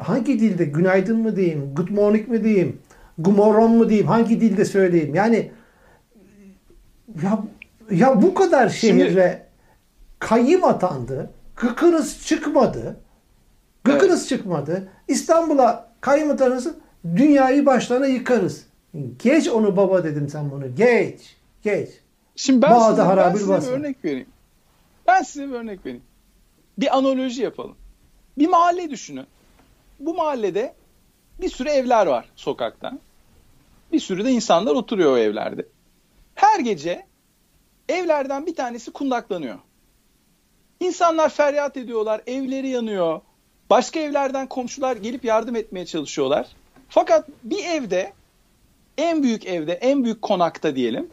hangi 0.00 0.40
dilde 0.40 0.64
günaydın 0.64 1.18
mı 1.18 1.36
diyeyim, 1.36 1.74
good 1.74 1.88
morning 1.88 2.28
mi 2.28 2.44
diyeyim, 2.44 2.78
gumorron 3.18 3.70
mu 3.70 3.88
diyeyim, 3.88 4.06
hangi 4.06 4.40
dilde 4.40 4.64
söyleyeyim? 4.64 5.14
Yani 5.14 5.50
ya 7.22 7.44
ya 7.90 8.22
bu 8.22 8.34
kadar 8.34 8.68
şehre 8.68 9.08
Şimdi, 9.08 9.42
kayyım 10.18 10.64
atandı. 10.64 11.30
Gıkınız 11.56 12.26
çıkmadı. 12.26 13.00
Gıkınız 13.84 14.20
evet. 14.20 14.28
çıkmadı. 14.28 14.88
İstanbul'a 15.08 15.90
kayyım 16.00 16.30
atanırsa 16.30 16.70
dünyayı 17.16 17.66
başlarına 17.66 18.06
yıkarız. 18.06 18.66
Geç 19.22 19.48
onu 19.48 19.76
baba 19.76 20.04
dedim 20.04 20.28
sen 20.28 20.50
bunu. 20.50 20.74
Geç. 20.74 21.36
Geç. 21.62 21.88
Şimdi 22.36 22.62
ben 22.62 22.70
Bağda 22.70 23.32
size, 23.32 23.52
ben 23.52 23.60
size 23.60 23.72
bir 23.72 23.78
örnek 23.78 24.04
vereyim. 24.04 24.28
Ben 25.06 25.22
size 25.22 25.48
bir 25.48 25.54
örnek 25.54 25.86
vereyim. 25.86 26.02
Bir 26.78 26.96
analoji 26.96 27.42
yapalım. 27.42 27.76
Bir 28.38 28.48
mahalle 28.48 28.90
düşünün. 28.90 29.26
Bu 30.00 30.14
mahallede 30.14 30.74
bir 31.40 31.48
sürü 31.48 31.68
evler 31.68 32.06
var 32.06 32.28
sokakta. 32.36 32.98
Bir 33.92 34.00
sürü 34.00 34.24
de 34.24 34.30
insanlar 34.30 34.74
oturuyor 34.74 35.12
o 35.12 35.18
evlerde. 35.18 35.66
Her 36.34 36.60
gece 36.60 37.06
evlerden 37.88 38.46
bir 38.46 38.54
tanesi 38.54 38.90
kundaklanıyor. 38.90 39.58
İnsanlar 40.80 41.28
feryat 41.28 41.76
ediyorlar, 41.76 42.20
evleri 42.26 42.68
yanıyor. 42.68 43.20
Başka 43.70 44.00
evlerden 44.00 44.48
komşular 44.48 44.96
gelip 44.96 45.24
yardım 45.24 45.56
etmeye 45.56 45.86
çalışıyorlar. 45.86 46.48
Fakat 46.88 47.28
bir 47.44 47.64
evde, 47.64 48.12
en 48.98 49.22
büyük 49.22 49.46
evde, 49.46 49.72
en 49.72 50.04
büyük 50.04 50.22
konakta 50.22 50.76
diyelim, 50.76 51.10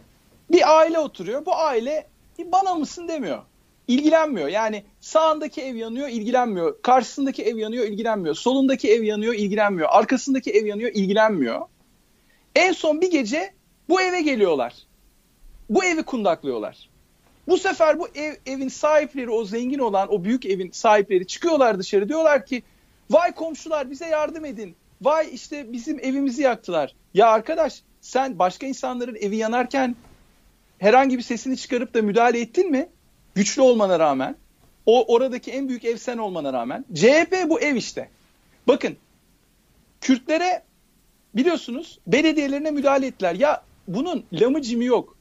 bir 0.51 0.77
aile 0.77 0.99
oturuyor. 0.99 1.45
Bu 1.45 1.55
aile 1.55 2.07
bana 2.39 2.75
mısın 2.75 3.07
demiyor. 3.07 3.43
İlgilenmiyor. 3.87 4.47
Yani 4.47 4.83
sağındaki 5.01 5.61
ev 5.61 5.75
yanıyor, 5.75 6.07
ilgilenmiyor. 6.07 6.81
Karşısındaki 6.81 7.43
ev 7.43 7.57
yanıyor, 7.57 7.85
ilgilenmiyor. 7.85 8.35
Solundaki 8.35 8.91
ev 8.91 9.03
yanıyor, 9.03 9.33
ilgilenmiyor. 9.33 9.89
Arkasındaki 9.91 10.51
ev 10.51 10.65
yanıyor, 10.65 10.91
ilgilenmiyor. 10.93 11.61
En 12.55 12.71
son 12.71 13.01
bir 13.01 13.11
gece 13.11 13.53
bu 13.89 14.01
eve 14.01 14.21
geliyorlar. 14.21 14.73
Bu 15.69 15.83
evi 15.85 16.03
kundaklıyorlar. 16.03 16.89
Bu 17.47 17.57
sefer 17.57 17.99
bu 17.99 18.07
ev, 18.15 18.33
evin 18.45 18.67
sahipleri, 18.67 19.29
o 19.29 19.45
zengin 19.45 19.79
olan, 19.79 20.13
o 20.13 20.23
büyük 20.23 20.45
evin 20.45 20.71
sahipleri 20.71 21.27
çıkıyorlar 21.27 21.79
dışarı. 21.79 22.09
Diyorlar 22.09 22.45
ki, 22.45 22.63
vay 23.09 23.31
komşular 23.31 23.91
bize 23.91 24.05
yardım 24.05 24.45
edin. 24.45 24.75
Vay 25.01 25.29
işte 25.33 25.73
bizim 25.73 25.99
evimizi 25.99 26.41
yaktılar. 26.41 26.95
Ya 27.13 27.27
arkadaş 27.27 27.81
sen 28.01 28.39
başka 28.39 28.67
insanların 28.67 29.15
evi 29.15 29.37
yanarken 29.37 29.95
herhangi 30.79 31.17
bir 31.17 31.23
sesini 31.23 31.57
çıkarıp 31.57 31.93
da 31.93 32.01
müdahale 32.01 32.39
ettin 32.39 32.71
mi? 32.71 32.89
Güçlü 33.37 33.61
olmana 33.61 33.99
rağmen. 33.99 34.35
O 34.85 35.13
oradaki 35.13 35.51
en 35.51 35.67
büyük 35.67 35.85
ev 35.85 35.97
sen 35.97 36.17
olmana 36.17 36.53
rağmen. 36.53 36.85
CHP 36.93 37.45
bu 37.49 37.59
ev 37.59 37.75
işte. 37.75 38.09
Bakın 38.67 38.97
Kürtlere 40.01 40.63
biliyorsunuz 41.35 41.99
belediyelerine 42.07 42.71
müdahale 42.71 43.07
ettiler. 43.07 43.35
Ya 43.35 43.63
bunun 43.87 44.25
lamı 44.33 44.61
cimi 44.61 44.85
yok. 44.85 45.17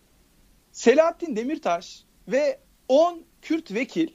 Selahattin 0.73 1.37
Demirtaş 1.37 2.03
ve 2.29 2.59
10 2.89 3.23
Kürt 3.43 3.75
vekil 3.75 4.09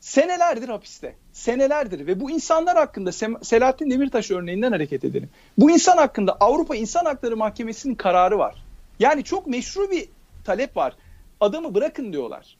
senelerdir 0.00 0.68
hapiste. 0.68 1.16
Senelerdir 1.32 2.06
ve 2.06 2.20
bu 2.20 2.30
insanlar 2.30 2.76
hakkında 2.76 3.12
Selahattin 3.42 3.90
Demirtaş 3.90 4.30
örneğinden 4.30 4.72
hareket 4.72 5.04
edelim. 5.04 5.30
Bu 5.58 5.70
insan 5.70 5.96
hakkında 5.96 6.36
Avrupa 6.40 6.76
İnsan 6.76 7.04
Hakları 7.04 7.36
Mahkemesi'nin 7.36 7.94
kararı 7.94 8.38
var. 8.38 8.64
Yani 8.98 9.24
çok 9.24 9.46
meşru 9.46 9.90
bir 9.90 10.08
talep 10.44 10.76
var. 10.76 10.96
Adamı 11.40 11.74
bırakın 11.74 12.12
diyorlar. 12.12 12.59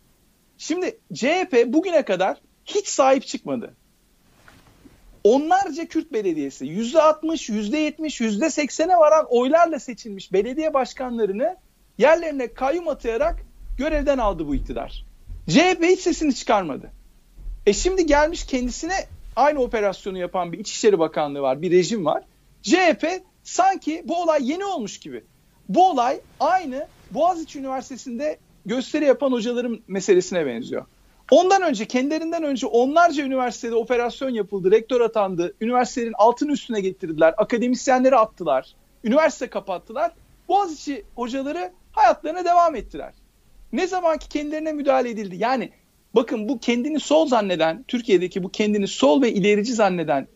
Şimdi 0.60 0.98
CHP 1.14 1.64
bugüne 1.66 2.04
kadar 2.04 2.40
hiç 2.64 2.88
sahip 2.88 3.26
çıkmadı. 3.26 3.74
Onlarca 5.24 5.84
Kürt 5.88 6.12
belediyesi 6.12 6.64
%60, 6.64 7.52
%70, 7.52 8.20
%80'e 8.20 8.96
varan 8.96 9.26
oylarla 9.28 9.80
seçilmiş 9.80 10.32
belediye 10.32 10.74
başkanlarını 10.74 11.56
yerlerine 11.98 12.54
kayyum 12.54 12.88
atayarak 12.88 13.36
görevden 13.78 14.18
aldı 14.18 14.48
bu 14.48 14.54
iktidar. 14.54 15.04
CHP 15.48 15.82
hiç 15.82 16.00
sesini 16.00 16.34
çıkarmadı. 16.34 16.90
E 17.66 17.72
şimdi 17.72 18.06
gelmiş 18.06 18.46
kendisine 18.46 19.06
aynı 19.36 19.60
operasyonu 19.60 20.18
yapan 20.18 20.52
bir 20.52 20.58
İçişleri 20.58 20.98
Bakanlığı 20.98 21.42
var, 21.42 21.62
bir 21.62 21.70
rejim 21.70 22.04
var. 22.04 22.24
CHP 22.62 23.06
sanki 23.44 24.02
bu 24.04 24.22
olay 24.22 24.50
yeni 24.50 24.64
olmuş 24.64 24.98
gibi. 24.98 25.24
Bu 25.68 25.90
olay 25.90 26.20
aynı 26.40 26.88
Boğaziçi 27.10 27.58
Üniversitesi'nde 27.58 28.38
gösteri 28.66 29.04
yapan 29.04 29.32
hocaların 29.32 29.80
meselesine 29.88 30.46
benziyor. 30.46 30.84
Ondan 31.30 31.62
önce 31.62 31.84
kendilerinden 31.84 32.42
önce 32.42 32.66
onlarca 32.66 33.24
üniversitede 33.24 33.74
operasyon 33.74 34.30
yapıldı, 34.30 34.70
rektör 34.70 35.00
atandı, 35.00 35.54
üniversitelerin 35.60 36.14
altını 36.18 36.52
üstüne 36.52 36.80
getirdiler, 36.80 37.34
akademisyenleri 37.36 38.16
attılar, 38.16 38.74
üniversite 39.04 39.46
kapattılar. 39.46 40.12
Boğaziçi 40.48 41.04
hocaları 41.14 41.72
hayatlarına 41.92 42.44
devam 42.44 42.76
ettiler. 42.76 43.12
Ne 43.72 43.86
zaman 43.86 44.18
ki 44.18 44.28
kendilerine 44.28 44.72
müdahale 44.72 45.10
edildi 45.10 45.36
yani 45.36 45.70
bakın 46.14 46.48
bu 46.48 46.60
kendini 46.60 47.00
sol 47.00 47.26
zanneden, 47.26 47.84
Türkiye'deki 47.88 48.42
bu 48.42 48.48
kendini 48.48 48.88
sol 48.88 49.22
ve 49.22 49.32
ilerici 49.32 49.74
zanneden 49.74 50.28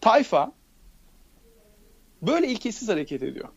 tayfa 0.00 0.52
böyle 2.22 2.48
ilkesiz 2.48 2.88
hareket 2.88 3.22
ediyor. 3.22 3.48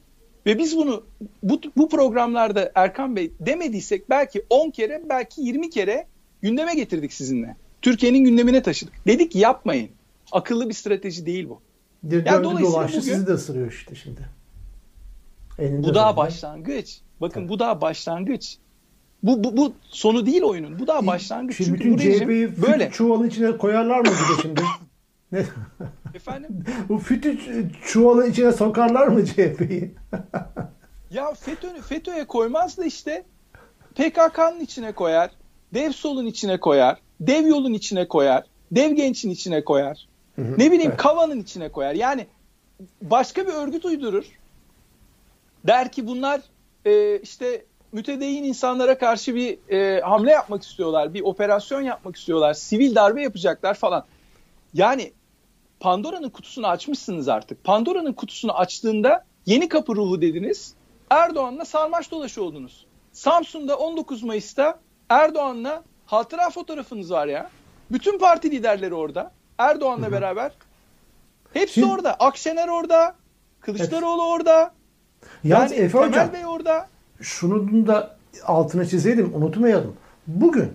Ve 0.50 0.58
biz 0.58 0.78
bunu 0.78 1.04
bu, 1.44 1.62
bu 1.78 1.90
programlarda 1.90 2.72
Erkan 2.76 3.16
Bey 3.16 3.32
demediysek 3.40 4.10
belki 4.10 4.46
10 4.50 4.70
kere 4.70 5.04
belki 5.10 5.42
20 5.42 5.70
kere 5.70 6.08
gündeme 6.42 6.76
getirdik 6.76 7.14
sizinle. 7.14 7.56
Türkiye'nin 7.82 8.24
gündemine 8.24 8.62
taşıdık. 8.62 8.94
Dedik 9.08 9.36
yapmayın. 9.36 9.90
Akıllı 10.32 10.70
bir 10.70 10.74
strateji 10.74 11.26
değil 11.26 11.50
bu. 11.50 11.62
Bir 12.04 12.26
yani 12.26 12.44
dolayısıyla 12.44 12.88
bugün, 12.88 13.00
sizi 13.00 13.28
de 13.28 13.32
ısırıyor 13.32 13.72
işte 13.72 13.96
şimdi. 13.96 14.22
Elinde 15.60 15.88
bu 15.88 15.96
daha 15.96 16.18
başlangıç. 16.18 17.00
Bakın 17.22 17.42
Tabii. 17.42 17.50
bu 17.50 17.60
daha 17.60 17.82
başlangıç. 17.82 18.58
Bu, 19.24 19.44
bu, 19.44 19.58
bu 19.58 19.74
sonu 19.84 20.26
değil 20.26 20.42
oyunun. 20.42 20.80
Bu 20.80 20.88
daha 20.88 21.08
başlangıç. 21.08 21.58
Şimdi 21.58 21.70
Çünkü 21.70 21.98
bütün 21.98 22.20
CHP'yi 22.20 22.62
böyle. 22.62 22.90
çuvalın 22.92 23.28
içine 23.28 23.58
koyarlar 23.58 24.00
mı 24.00 24.06
bir 24.06 24.42
şimdi? 24.42 24.62
Ne? 25.32 25.46
Efendim? 26.14 26.66
Bu 26.90 26.98
fütü 26.98 27.38
çuvalın 27.86 28.32
içine 28.32 28.52
sokarlar 28.52 29.08
mı 29.08 29.26
CHP'yi? 29.26 29.96
ya 31.12 31.34
FETÖ, 31.34 31.82
FETÖ'ye 31.82 32.26
koymaz 32.26 32.78
da 32.78 32.86
işte 32.86 33.24
PKK'nın 33.96 34.60
içine 34.60 34.92
koyar. 34.92 35.32
Dev 35.74 35.92
solun 35.92 36.26
içine 36.26 36.60
koyar. 36.60 36.98
Dev 37.20 37.48
yolun 37.48 37.74
içine 37.74 38.08
koyar. 38.08 38.44
Dev 38.72 38.92
gençin 38.92 39.30
içine 39.30 39.64
koyar. 39.64 40.08
Hı 40.36 40.42
hı, 40.42 40.54
ne 40.58 40.72
bileyim 40.72 40.92
evet. 40.92 41.02
Kava'nın 41.02 41.42
içine 41.42 41.70
koyar. 41.70 41.94
Yani 41.94 42.28
başka 43.02 43.48
bir 43.48 43.54
örgüt 43.54 43.86
uydurur. 43.86 44.26
Der 45.68 45.92
ki 45.92 46.08
bunlar 46.08 46.42
e, 46.86 47.20
işte 47.20 47.66
mütedeyyin 47.92 48.44
insanlara 48.44 48.98
karşı 48.98 49.36
bir 49.36 49.72
e, 49.72 50.02
hamle 50.02 50.32
yapmak 50.32 50.64
istiyorlar. 50.64 51.14
Bir 51.14 51.22
operasyon 51.22 51.82
yapmak 51.82 52.16
istiyorlar. 52.16 52.54
Sivil 52.54 52.96
darbe 52.96 53.22
yapacaklar 53.22 53.74
falan. 53.74 54.06
Yani 54.74 55.12
Pandora'nın 55.80 56.30
kutusunu 56.30 56.68
açmışsınız 56.68 57.28
artık. 57.28 57.64
Pandora'nın 57.64 58.14
kutusunu 58.14 58.54
açtığında 58.58 59.26
yeni 59.46 59.70
kapı 59.70 59.96
ruhu 59.96 60.22
dediniz. 60.22 60.74
Erdoğan'la 61.10 61.66
sarmaş 61.66 62.12
dolaşı 62.12 62.44
oldunuz. 62.44 62.86
Samsun'da 63.12 63.78
19 63.78 64.24
Mayıs'ta 64.24 64.80
Erdoğan'la 65.10 65.84
hatıra 66.06 66.50
fotoğrafınız 66.50 67.12
var 67.12 67.28
ya. 67.28 67.50
Bütün 67.92 68.20
parti 68.20 68.52
liderleri 68.52 68.94
orada. 68.94 69.32
Erdoğan'la 69.58 70.06
Hı-hı. 70.06 70.12
beraber. 70.12 70.52
Hepsi 71.54 71.74
Şimdi, 71.74 71.92
orada. 71.94 72.14
Akşener 72.14 72.68
orada. 72.68 73.16
Kılıçdaroğlu 73.62 74.22
hepsi. 74.22 74.34
orada. 74.34 74.74
Yalnız 75.44 75.72
yani 75.72 75.82
Efe 75.82 75.92
Temel 75.92 76.10
Hocam, 76.10 76.34
Bey 76.34 76.46
orada. 76.46 76.88
Şunu 77.22 77.88
da 77.88 78.18
altına 78.46 78.86
çizeydim 78.86 79.36
unutmayalım. 79.36 79.96
Bugün 80.28 80.74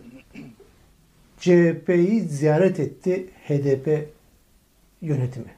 CHP'yi 1.40 2.20
ziyaret 2.20 2.80
etti 2.80 3.30
HDP 3.48 4.13
yönetimi. 5.04 5.50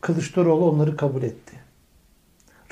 Kılıçdaroğlu 0.00 0.70
onları 0.70 0.96
kabul 0.96 1.22
etti. 1.22 1.56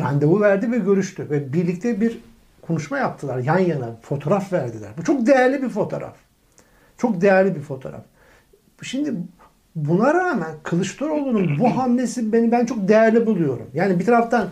Randevu 0.00 0.40
verdi 0.40 0.72
ve 0.72 0.78
görüştü 0.78 1.30
ve 1.30 1.52
birlikte 1.52 2.00
bir 2.00 2.18
konuşma 2.62 2.98
yaptılar 2.98 3.38
yan 3.38 3.58
yana. 3.58 3.96
Fotoğraf 4.02 4.52
verdiler. 4.52 4.90
Bu 4.98 5.04
çok 5.04 5.26
değerli 5.26 5.62
bir 5.62 5.68
fotoğraf. 5.68 6.16
Çok 6.98 7.20
değerli 7.20 7.54
bir 7.54 7.60
fotoğraf. 7.60 8.02
Şimdi 8.82 9.14
buna 9.76 10.14
rağmen 10.14 10.54
Kılıçdaroğlu'nun 10.62 11.58
bu 11.58 11.76
hamlesi 11.76 12.32
beni 12.32 12.52
ben 12.52 12.66
çok 12.66 12.88
değerli 12.88 13.26
buluyorum. 13.26 13.66
Yani 13.74 13.98
bir 13.98 14.04
taraftan 14.04 14.48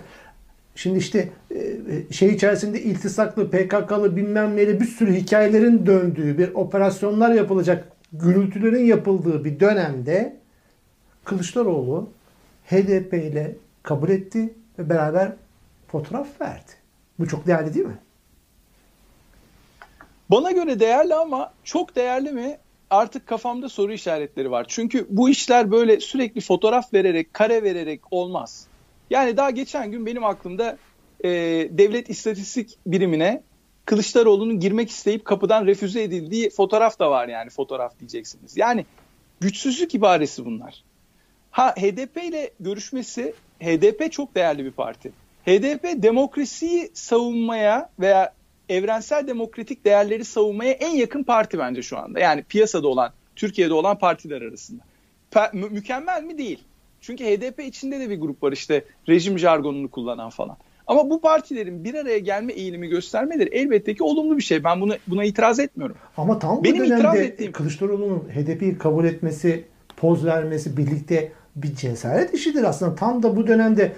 şimdi 0.75 0.99
işte 0.99 1.29
e, 1.51 1.59
e, 1.59 2.13
şey 2.13 2.29
içerisinde 2.29 2.83
iltisaklı, 2.83 3.51
PKK'lı 3.51 4.17
bilmem 4.17 4.57
neli 4.57 4.81
bir 4.81 4.85
sürü 4.85 5.15
hikayelerin 5.15 5.87
döndüğü 5.87 6.39
bir 6.39 6.55
operasyonlar 6.55 7.31
yapılacak, 7.31 7.89
gürültülerin 8.13 8.85
yapıldığı 8.85 9.45
bir 9.45 9.61
dönemde 9.61 10.42
Kılıçdaroğlu 11.25 12.09
HDP 12.67 13.15
ile 13.15 13.57
kabul 13.83 14.09
etti 14.09 14.55
ve 14.79 14.89
beraber 14.89 15.33
fotoğraf 15.89 16.41
verdi. 16.41 16.73
Bu 17.19 17.29
çok 17.29 17.47
değerli 17.47 17.75
değil 17.75 17.87
mi? 17.87 17.99
Bana 20.31 20.51
göre 20.51 20.81
değerli 20.81 21.15
ama 21.15 21.53
çok 21.65 21.97
değerli 21.97 22.33
mi? 22.33 22.59
artık 22.93 23.27
kafamda 23.27 23.69
soru 23.69 23.93
işaretleri 23.93 24.51
var. 24.51 24.67
Çünkü 24.69 25.07
bu 25.11 25.31
işler 25.31 25.71
böyle 25.71 26.01
sürekli 26.01 26.41
fotoğraf 26.41 26.95
vererek, 26.95 27.35
kare 27.35 27.63
vererek 27.63 28.01
olmaz. 28.11 28.67
Yani 29.11 29.37
daha 29.37 29.51
geçen 29.51 29.91
gün 29.91 30.07
benim 30.07 30.25
aklımda 30.25 30.79
e, 31.25 31.31
devlet 31.71 32.11
istatistik 32.11 32.79
birimine 32.87 33.43
Kılıçdaroğlu'nun 33.85 34.61
girmek 34.61 34.91
isteyip 34.91 35.25
kapıdan 35.25 35.67
refüze 35.67 36.03
edildiği 36.03 36.51
fotoğraf 36.51 36.99
da 36.99 37.11
var 37.11 37.29
yani 37.29 37.51
fotoğraf 37.51 37.99
diyeceksiniz. 37.99 38.57
Yani 38.57 38.87
güçsüzlük 39.41 39.95
ibaresi 39.95 40.45
bunlar. 40.45 40.85
Ha 41.53 41.75
HDP 41.77 42.17
ile 42.25 42.51
görüşmesi 42.61 43.35
HDP 43.61 44.13
çok 44.13 44.35
değerli 44.35 44.65
bir 44.65 44.71
parti. 44.71 45.13
HDP 45.47 46.03
demokrasiyi 46.03 46.91
savunmaya 46.95 47.91
veya 48.01 48.33
evrensel 48.69 49.27
demokratik 49.27 49.85
değerleri 49.85 50.25
savunmaya 50.25 50.73
en 50.73 50.97
yakın 50.97 51.23
parti 51.23 51.59
bence 51.59 51.83
şu 51.83 51.99
anda. 51.99 52.21
Yani 52.21 52.43
piyasada 52.43 52.89
olan, 52.89 53.13
Türkiye'de 53.37 53.75
olan 53.75 53.99
partiler 53.99 54.43
arasında. 54.43 54.83
Mü- 55.53 55.71
mükemmel 55.71 56.23
mi? 56.23 56.39
Değil. 56.39 56.65
Çünkü 57.01 57.25
HDP 57.25 57.61
içinde 57.61 58.01
de 58.01 58.11
bir 58.11 58.21
grup 58.21 58.43
var 58.43 58.53
işte 58.53 58.85
rejim 59.09 59.39
jargonunu 59.39 59.91
kullanan 59.91 60.31
falan. 60.31 60.57
Ama 60.87 61.11
bu 61.11 61.21
partilerin 61.21 61.85
bir 61.85 61.95
araya 61.95 62.19
gelme 62.19 62.53
eğilimi 62.53 62.89
göstermeleri 62.89 63.49
elbette 63.49 63.95
ki 63.95 64.03
olumlu 64.03 64.37
bir 64.37 64.43
şey. 64.43 64.65
Ben 64.65 64.81
buna 64.81 64.97
buna 65.07 65.25
itiraz 65.25 65.61
etmiyorum. 65.61 65.97
Ama 66.17 66.39
tam 66.39 66.59
bu 66.59 66.65
Benim 66.65 66.85
itiraz 66.85 67.01
dönemde 67.01 67.25
ettiğim... 67.25 67.53
Kılıçdaroğlu'nun 67.53 68.19
HDP'yi 68.19 68.79
kabul 68.79 69.05
etmesi, 69.05 69.65
poz 69.97 70.25
vermesi 70.25 70.77
birlikte 70.77 71.33
bir 71.57 71.75
cesaret 71.75 72.35
işidir 72.35 72.65
aslında. 72.65 72.95
Tam 72.95 73.23
da 73.23 73.37
bu 73.37 73.47
dönemde 73.47 73.93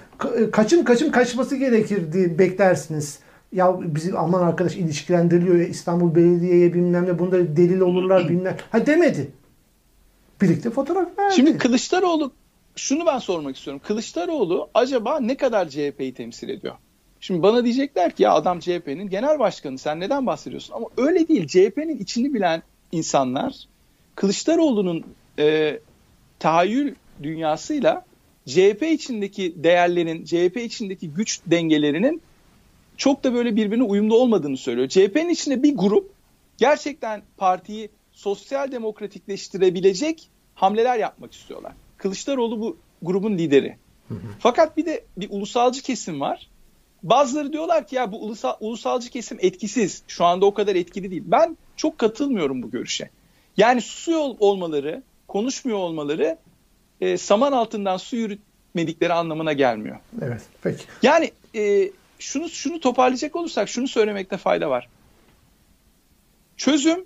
kaçın 0.52 0.84
kaçın 0.84 1.10
kaçması 1.10 1.56
gerekirdi 1.56 2.38
beklersiniz. 2.38 3.18
Ya 3.52 3.76
bizi 3.80 4.18
aman 4.18 4.42
arkadaş 4.42 4.76
ilişkilendiriliyor 4.76 5.56
ya 5.56 5.66
İstanbul 5.66 6.14
Belediye'ye 6.14 6.74
bilmem 6.74 7.06
ne 7.06 7.18
bunda 7.18 7.56
delil 7.56 7.80
olurlar 7.80 8.28
bilmem. 8.28 8.56
Ha 8.72 8.86
demedi. 8.86 9.30
Birlikte 10.42 10.70
fotoğraf 10.70 11.18
verdi. 11.18 11.34
Şimdi 11.34 11.58
Kılıçdaroğlu 11.58 12.32
şunu 12.76 13.06
ben 13.06 13.18
sormak 13.18 13.56
istiyorum. 13.56 13.82
Kılıçdaroğlu 13.86 14.68
acaba 14.74 15.20
ne 15.20 15.36
kadar 15.36 15.68
CHP'yi 15.68 16.14
temsil 16.14 16.48
ediyor? 16.48 16.74
Şimdi 17.20 17.42
bana 17.42 17.64
diyecekler 17.64 18.12
ki 18.12 18.22
ya 18.22 18.32
adam 18.32 18.60
CHP'nin 18.60 19.08
genel 19.08 19.38
başkanı 19.38 19.78
sen 19.78 20.00
neden 20.00 20.26
bahsediyorsun? 20.26 20.74
Ama 20.74 20.86
öyle 20.96 21.28
değil. 21.28 21.46
CHP'nin 21.46 21.98
içini 21.98 22.34
bilen 22.34 22.62
insanlar 22.92 23.54
Kılıçdaroğlu'nun 24.14 25.04
e, 25.38 25.78
tahayyül 26.38 26.94
dünyasıyla 27.22 28.04
CHP 28.46 28.82
içindeki 28.82 29.54
değerlerin, 29.56 30.24
CHP 30.24 30.56
içindeki 30.56 31.10
güç 31.10 31.40
dengelerinin 31.46 32.22
çok 32.96 33.24
da 33.24 33.34
böyle 33.34 33.56
birbirine 33.56 33.82
uyumlu 33.82 34.16
olmadığını 34.16 34.56
söylüyor. 34.56 34.88
CHP'nin 34.88 35.28
içinde 35.28 35.62
bir 35.62 35.76
grup 35.76 36.10
gerçekten 36.56 37.22
partiyi 37.36 37.90
sosyal 38.12 38.72
demokratikleştirebilecek 38.72 40.28
hamleler 40.54 40.98
yapmak 40.98 41.32
istiyorlar. 41.32 41.72
Kılıçdaroğlu 41.96 42.60
bu 42.60 42.76
grubun 43.02 43.38
lideri. 43.38 43.76
Fakat 44.38 44.76
bir 44.76 44.86
de 44.86 45.04
bir 45.16 45.30
ulusalcı 45.30 45.82
kesim 45.82 46.20
var. 46.20 46.50
Bazıları 47.02 47.52
diyorlar 47.52 47.86
ki 47.86 47.96
ya 47.96 48.12
bu 48.12 48.24
ulusal, 48.24 48.54
ulusalcı 48.60 49.10
kesim 49.10 49.38
etkisiz. 49.40 50.02
Şu 50.08 50.24
anda 50.24 50.46
o 50.46 50.54
kadar 50.54 50.74
etkili 50.74 51.10
değil. 51.10 51.22
Ben 51.26 51.56
çok 51.76 51.98
katılmıyorum 51.98 52.62
bu 52.62 52.70
görüşe. 52.70 53.10
Yani 53.56 53.80
susuyor 53.80 54.34
olmaları, 54.40 55.02
konuşmuyor 55.28 55.78
olmaları 55.78 56.38
e, 57.04 57.18
saman 57.18 57.52
altından 57.52 57.96
su 57.96 58.16
yürütmedikleri 58.16 59.12
anlamına 59.12 59.52
gelmiyor. 59.52 59.96
Evet, 60.22 60.42
peki. 60.62 60.84
Yani 61.02 61.30
e, 61.54 61.90
şunu 62.18 62.48
şunu 62.48 62.80
toparlayacak 62.80 63.36
olursak 63.36 63.68
şunu 63.68 63.88
söylemekte 63.88 64.36
fayda 64.36 64.70
var. 64.70 64.88
Çözüm 66.56 67.04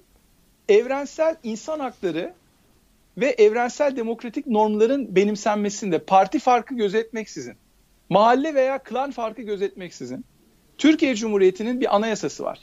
evrensel 0.69 1.37
insan 1.43 1.81
hakları 1.81 2.35
ve 3.17 3.27
evrensel 3.27 3.97
demokratik 3.97 4.47
normların 4.47 5.17
benimsenmesinde 5.17 5.99
parti 5.99 6.39
farkı 6.39 6.75
gözetmeksizin, 6.75 7.57
mahalle 8.09 8.55
veya 8.55 8.79
klan 8.79 9.11
farkı 9.11 9.43
gözetmeksizin 9.43 10.25
Türkiye 10.79 11.15
Cumhuriyeti'nin 11.15 11.81
bir 11.81 11.97
anayasası 11.97 12.45
var. 12.45 12.59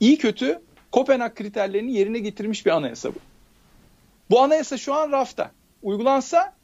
İyi 0.00 0.18
kötü 0.18 0.60
Kopenhag 0.92 1.34
kriterlerini 1.34 1.92
yerine 1.92 2.18
getirmiş 2.18 2.66
bir 2.66 2.70
anayasa 2.70 3.08
bu. 3.08 3.18
Bu 4.30 4.40
anayasa 4.40 4.76
şu 4.76 4.94
an 4.94 5.12
rafta. 5.12 5.50
Uygulansa 5.82 6.59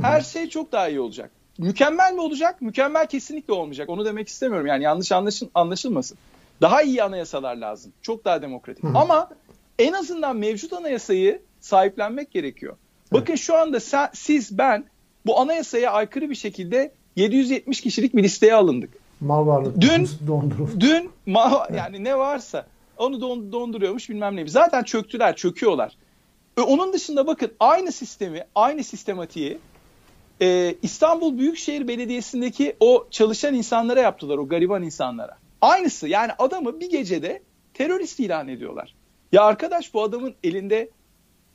her 0.00 0.20
şey 0.20 0.48
çok 0.48 0.72
daha 0.72 0.88
iyi 0.88 1.00
olacak. 1.00 1.30
Mükemmel 1.58 2.12
mi 2.12 2.20
olacak? 2.20 2.62
Mükemmel 2.62 3.06
kesinlikle 3.06 3.52
olmayacak. 3.52 3.88
Onu 3.88 4.04
demek 4.04 4.28
istemiyorum. 4.28 4.66
Yani 4.66 4.84
yanlış 4.84 5.12
anlaşıl 5.12 5.48
anlaşılmasın. 5.54 6.18
Daha 6.60 6.82
iyi 6.82 7.02
anayasalar 7.02 7.56
lazım. 7.56 7.92
Çok 8.02 8.24
daha 8.24 8.42
demokratik. 8.42 8.84
Ama 8.84 9.30
en 9.78 9.92
azından 9.92 10.36
mevcut 10.36 10.72
anayasayı 10.72 11.42
sahiplenmek 11.60 12.30
gerekiyor. 12.30 12.76
Bakın 13.12 13.34
şu 13.34 13.56
anda 13.56 13.80
sen, 13.80 14.08
siz 14.14 14.58
ben 14.58 14.84
bu 15.26 15.40
anayasaya 15.40 15.92
aykırı 15.92 16.30
bir 16.30 16.34
şekilde 16.34 16.92
770 17.16 17.80
kişilik 17.80 18.16
bir 18.16 18.22
listeye 18.22 18.54
alındık. 18.54 18.90
Mal 19.20 19.46
varlık 19.46 19.80
dün 19.80 20.08
dün 20.80 21.10
ma, 21.26 21.66
yani 21.76 22.04
ne 22.04 22.18
varsa 22.18 22.66
onu 22.98 23.20
don, 23.20 23.52
donduruyormuş 23.52 24.10
bilmem 24.10 24.36
ne. 24.36 24.48
Zaten 24.48 24.82
çöktüler, 24.82 25.36
çöküyorlar. 25.36 25.96
E, 26.56 26.60
onun 26.60 26.92
dışında 26.92 27.26
bakın 27.26 27.52
aynı 27.60 27.92
sistemi, 27.92 28.44
aynı 28.54 28.84
sistematiği 28.84 29.58
e, 30.40 30.74
İstanbul 30.82 31.38
Büyükşehir 31.38 31.88
Belediyesi'ndeki 31.88 32.76
o 32.80 33.06
çalışan 33.10 33.54
insanlara 33.54 34.00
yaptılar, 34.00 34.38
o 34.38 34.48
gariban 34.48 34.82
insanlara. 34.82 35.36
Aynısı 35.60 36.08
yani 36.08 36.32
adamı 36.38 36.80
bir 36.80 36.90
gecede 36.90 37.42
terörist 37.74 38.20
ilan 38.20 38.48
ediyorlar. 38.48 38.94
Ya 39.32 39.42
arkadaş 39.42 39.94
bu 39.94 40.02
adamın 40.02 40.34
elinde 40.44 40.88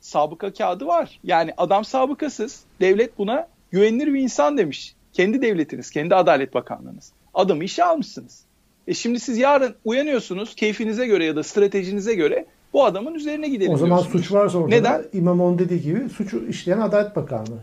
sabıka 0.00 0.52
kağıdı 0.52 0.86
var. 0.86 1.20
Yani 1.24 1.52
adam 1.56 1.84
sabıkasız. 1.84 2.64
Devlet 2.80 3.18
buna 3.18 3.48
güvenilir 3.70 4.14
bir 4.14 4.20
insan 4.20 4.58
demiş. 4.58 4.94
Kendi 5.12 5.42
devletiniz, 5.42 5.90
kendi 5.90 6.14
Adalet 6.14 6.54
Bakanlığınız. 6.54 7.12
Adamı 7.34 7.64
işe 7.64 7.84
almışsınız. 7.84 8.44
E 8.86 8.94
şimdi 8.94 9.20
siz 9.20 9.38
yarın 9.38 9.74
uyanıyorsunuz 9.84 10.54
keyfinize 10.54 11.06
göre 11.06 11.24
ya 11.24 11.36
da 11.36 11.42
stratejinize 11.42 12.14
göre 12.14 12.46
bu 12.72 12.84
adamın 12.84 13.14
üzerine 13.14 13.48
gidelim 13.48 13.72
O 13.72 13.76
zaman 13.76 13.98
diyorsunuz. 13.98 14.24
suç 14.24 14.32
varsa 14.32 14.58
orada 14.58 14.68
Neden? 14.68 15.04
İmamoğlu 15.12 15.58
dediği 15.58 15.82
gibi 15.82 16.08
suçu 16.08 16.46
işleyen 16.46 16.80
Adalet 16.80 17.16
Bakanlığı. 17.16 17.60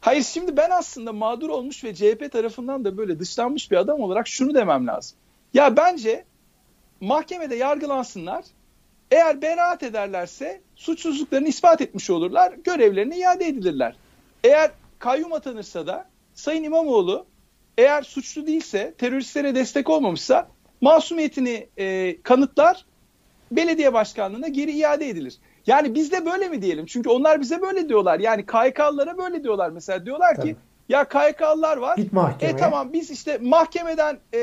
Hayır 0.00 0.22
şimdi 0.22 0.56
ben 0.56 0.70
aslında 0.70 1.12
mağdur 1.12 1.48
olmuş 1.48 1.84
ve 1.84 1.94
CHP 1.94 2.32
tarafından 2.32 2.84
da 2.84 2.96
böyle 2.96 3.18
dışlanmış 3.18 3.70
bir 3.70 3.76
adam 3.76 4.00
olarak 4.00 4.28
şunu 4.28 4.54
demem 4.54 4.86
lazım. 4.86 5.18
Ya 5.54 5.76
bence 5.76 6.24
mahkemede 7.00 7.56
yargılansınlar. 7.56 8.44
Eğer 9.10 9.42
beraat 9.42 9.82
ederlerse 9.82 10.60
suçsuzluklarını 10.76 11.48
ispat 11.48 11.80
etmiş 11.80 12.10
olurlar. 12.10 12.52
Görevlerine 12.52 13.18
iade 13.18 13.46
edilirler. 13.46 13.96
Eğer 14.44 14.70
kayyum 14.98 15.32
atanırsa 15.32 15.86
da 15.86 16.08
Sayın 16.34 16.64
İmamoğlu 16.64 17.26
eğer 17.78 18.02
suçlu 18.02 18.46
değilse, 18.46 18.94
teröristlere 18.98 19.54
destek 19.54 19.90
olmamışsa 19.90 20.48
masumiyetini 20.80 21.68
e, 21.76 22.16
kanıtlar, 22.22 22.84
belediye 23.50 23.92
başkanlığına 23.92 24.48
geri 24.48 24.72
iade 24.72 25.08
edilir. 25.08 25.38
Yani 25.68 25.94
biz 25.94 26.12
de 26.12 26.26
böyle 26.26 26.48
mi 26.48 26.62
diyelim? 26.62 26.86
Çünkü 26.86 27.08
onlar 27.08 27.40
bize 27.40 27.62
böyle 27.62 27.88
diyorlar. 27.88 28.20
Yani 28.20 28.46
KYK'lılara 28.46 29.18
böyle 29.18 29.44
diyorlar 29.44 29.70
mesela. 29.70 30.06
Diyorlar 30.06 30.34
Tabii. 30.36 30.48
ki 30.48 30.56
ya 30.88 31.08
KYK'lılar 31.08 31.76
var. 31.76 31.96
Git 31.96 32.12
mahkemeye. 32.12 32.54
E 32.54 32.56
tamam 32.56 32.92
biz 32.92 33.10
işte 33.10 33.38
mahkemeden 33.42 34.18
e, 34.34 34.40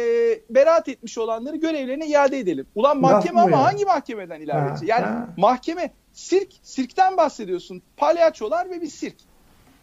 beraat 0.49 0.89
etmiş 0.89 1.17
olanları 1.17 1.55
görevlerine 1.55 2.07
iade 2.07 2.39
edelim. 2.39 2.67
Ulan 2.75 2.97
mahkeme 2.97 3.41
ama 3.41 3.51
ya. 3.51 3.63
hangi 3.63 3.85
mahkemeden 3.85 4.41
ilave 4.41 4.69
edecek? 4.69 4.89
Yani 4.89 5.05
ha. 5.05 5.27
mahkeme 5.37 5.93
sirk, 6.13 6.49
sirkten 6.61 7.17
bahsediyorsun. 7.17 7.81
Palyaçolar 7.97 8.69
ve 8.69 8.81
bir 8.81 8.87
sirk. 8.87 9.15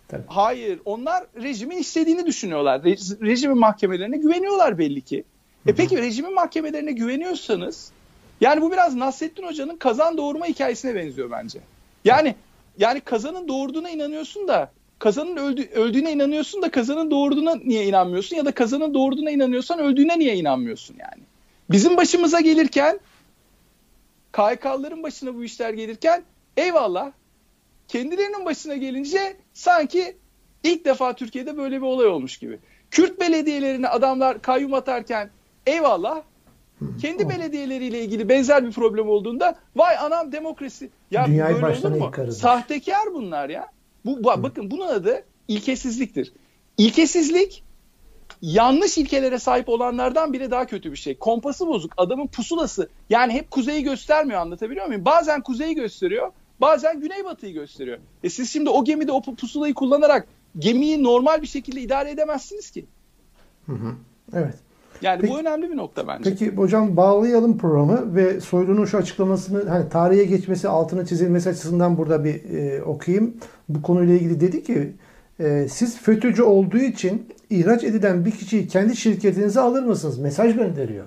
Tabii. 0.08 0.22
Hayır, 0.26 0.80
onlar 0.84 1.24
rejimin 1.42 1.78
istediğini 1.78 2.26
düşünüyorlar. 2.26 2.80
Re- 2.80 3.26
rejimin 3.26 3.58
mahkemelerine 3.58 4.16
güveniyorlar 4.16 4.78
belli 4.78 5.00
ki. 5.00 5.24
E 5.66 5.74
peki 5.74 5.98
rejimin 5.98 6.34
mahkemelerine 6.34 6.92
güveniyorsanız 6.92 7.92
yani 8.42 8.62
bu 8.62 8.72
biraz 8.72 8.94
Nasrettin 8.94 9.46
Hoca'nın 9.46 9.76
kazan 9.76 10.16
doğurma 10.16 10.46
hikayesine 10.46 10.94
benziyor 10.94 11.30
bence. 11.30 11.58
Yani 12.04 12.34
yani 12.78 13.00
kazanın 13.00 13.48
doğurduğuna 13.48 13.90
inanıyorsun 13.90 14.48
da 14.48 14.70
kazanın 14.98 15.36
öldü, 15.36 15.68
öldüğüne 15.74 16.12
inanıyorsun 16.12 16.62
da 16.62 16.70
kazanın 16.70 17.10
doğurduğuna 17.10 17.54
niye 17.54 17.86
inanmıyorsun 17.86 18.36
ya 18.36 18.44
da 18.44 18.52
kazanın 18.52 18.94
doğurduğuna 18.94 19.30
inanıyorsan 19.30 19.78
öldüğüne 19.78 20.18
niye 20.18 20.36
inanmıyorsun 20.36 20.96
yani. 20.98 21.22
Bizim 21.70 21.96
başımıza 21.96 22.40
gelirken 22.40 23.00
KHK'ların 24.32 25.02
başına 25.02 25.34
bu 25.34 25.44
işler 25.44 25.72
gelirken 25.72 26.22
eyvallah 26.56 27.12
kendilerinin 27.88 28.44
başına 28.44 28.76
gelince 28.76 29.36
sanki 29.52 30.16
ilk 30.62 30.84
defa 30.84 31.12
Türkiye'de 31.12 31.56
böyle 31.56 31.76
bir 31.76 31.86
olay 31.86 32.06
olmuş 32.06 32.38
gibi. 32.38 32.58
Kürt 32.90 33.20
belediyelerine 33.20 33.88
adamlar 33.88 34.42
kayyum 34.42 34.74
atarken 34.74 35.30
eyvallah 35.66 36.22
kendi 37.00 37.28
belediyeleriyle 37.28 38.00
ilgili 38.04 38.28
benzer 38.28 38.66
bir 38.66 38.72
problem 38.72 39.08
olduğunda 39.08 39.54
vay 39.76 39.96
anam 39.98 40.32
demokrasi. 40.32 40.90
Ya 41.10 41.26
Dünyayı 41.26 41.62
böyle 41.62 41.78
olur 41.78 41.90
mu? 41.90 42.04
Yıkarız. 42.04 42.38
Sahtekar 42.38 43.14
bunlar 43.14 43.48
ya. 43.48 43.66
Bu, 44.04 44.24
bu 44.24 44.42
bakın 44.42 44.70
bunun 44.70 44.86
adı 44.86 45.24
ilkesizliktir. 45.48 46.32
İlkesizlik 46.78 47.64
yanlış 48.42 48.98
ilkelere 48.98 49.38
sahip 49.38 49.68
olanlardan 49.68 50.32
bile 50.32 50.50
daha 50.50 50.66
kötü 50.66 50.92
bir 50.92 50.96
şey. 50.96 51.18
Kompası 51.18 51.66
bozuk. 51.66 51.92
Adamın 51.96 52.26
pusulası 52.26 52.88
yani 53.10 53.32
hep 53.32 53.50
kuzeyi 53.50 53.82
göstermiyor 53.82 54.40
anlatabiliyor 54.40 54.86
muyum? 54.86 55.04
Bazen 55.04 55.40
kuzeyi 55.40 55.74
gösteriyor. 55.74 56.32
bazen 56.60 57.00
güneybatıyı 57.00 57.54
gösteriyor. 57.54 57.98
E 58.24 58.30
siz 58.30 58.50
şimdi 58.50 58.70
o 58.70 58.84
gemide 58.84 59.12
o 59.12 59.22
pusulayı 59.22 59.74
kullanarak 59.74 60.28
gemiyi 60.58 61.02
normal 61.02 61.42
bir 61.42 61.46
şekilde 61.46 61.80
idare 61.80 62.10
edemezsiniz 62.10 62.70
ki. 62.70 62.86
Hı 63.66 63.72
hı. 63.72 63.94
Evet. 64.34 64.54
Yani 65.02 65.20
peki, 65.20 65.32
bu 65.32 65.38
önemli 65.40 65.70
bir 65.70 65.76
nokta 65.76 66.08
bence. 66.08 66.30
Peki 66.30 66.50
hocam 66.50 66.96
bağlayalım 66.96 67.58
programı 67.58 68.14
ve 68.14 68.40
Soylu'nun 68.40 68.84
şu 68.84 68.98
açıklamasını 68.98 69.68
hani 69.68 69.88
tarihe 69.88 70.24
geçmesi, 70.24 70.68
altına 70.68 71.06
çizilmesi 71.06 71.48
açısından 71.48 71.98
burada 71.98 72.24
bir 72.24 72.50
e, 72.50 72.82
okuyayım. 72.82 73.36
Bu 73.68 73.82
konuyla 73.82 74.14
ilgili 74.14 74.40
dedi 74.40 74.62
ki 74.64 74.92
e, 75.40 75.68
siz 75.70 75.98
FETÖ'cü 75.98 76.42
olduğu 76.42 76.78
için 76.78 77.28
ihraç 77.50 77.84
edilen 77.84 78.24
bir 78.24 78.30
kişiyi 78.30 78.68
kendi 78.68 78.96
şirketinize 78.96 79.60
alır 79.60 79.82
mısınız? 79.82 80.18
Mesaj 80.18 80.54
gönderiyor. 80.54 81.06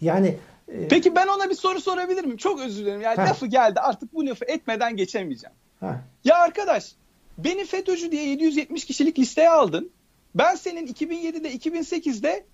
Yani 0.00 0.36
e, 0.68 0.88
Peki 0.88 1.14
ben 1.14 1.26
ona 1.26 1.50
bir 1.50 1.54
soru 1.54 1.80
sorabilir 1.80 2.24
miyim? 2.24 2.36
Çok 2.36 2.60
özür 2.60 2.84
dilerim. 2.84 3.00
Yani 3.00 3.18
Heh. 3.18 3.28
lafı 3.28 3.46
geldi. 3.46 3.80
Artık 3.80 4.14
bu 4.14 4.26
lafı 4.26 4.44
etmeden 4.44 4.96
geçemeyeceğim. 4.96 5.56
Heh. 5.80 5.94
Ya 6.24 6.36
arkadaş, 6.36 6.92
beni 7.38 7.64
FETÖ'cü 7.64 8.12
diye 8.12 8.24
770 8.24 8.84
kişilik 8.84 9.18
listeye 9.18 9.50
aldın. 9.50 9.90
Ben 10.34 10.54
senin 10.54 10.86
2007'de 10.86 11.54
2008'de 11.54 12.44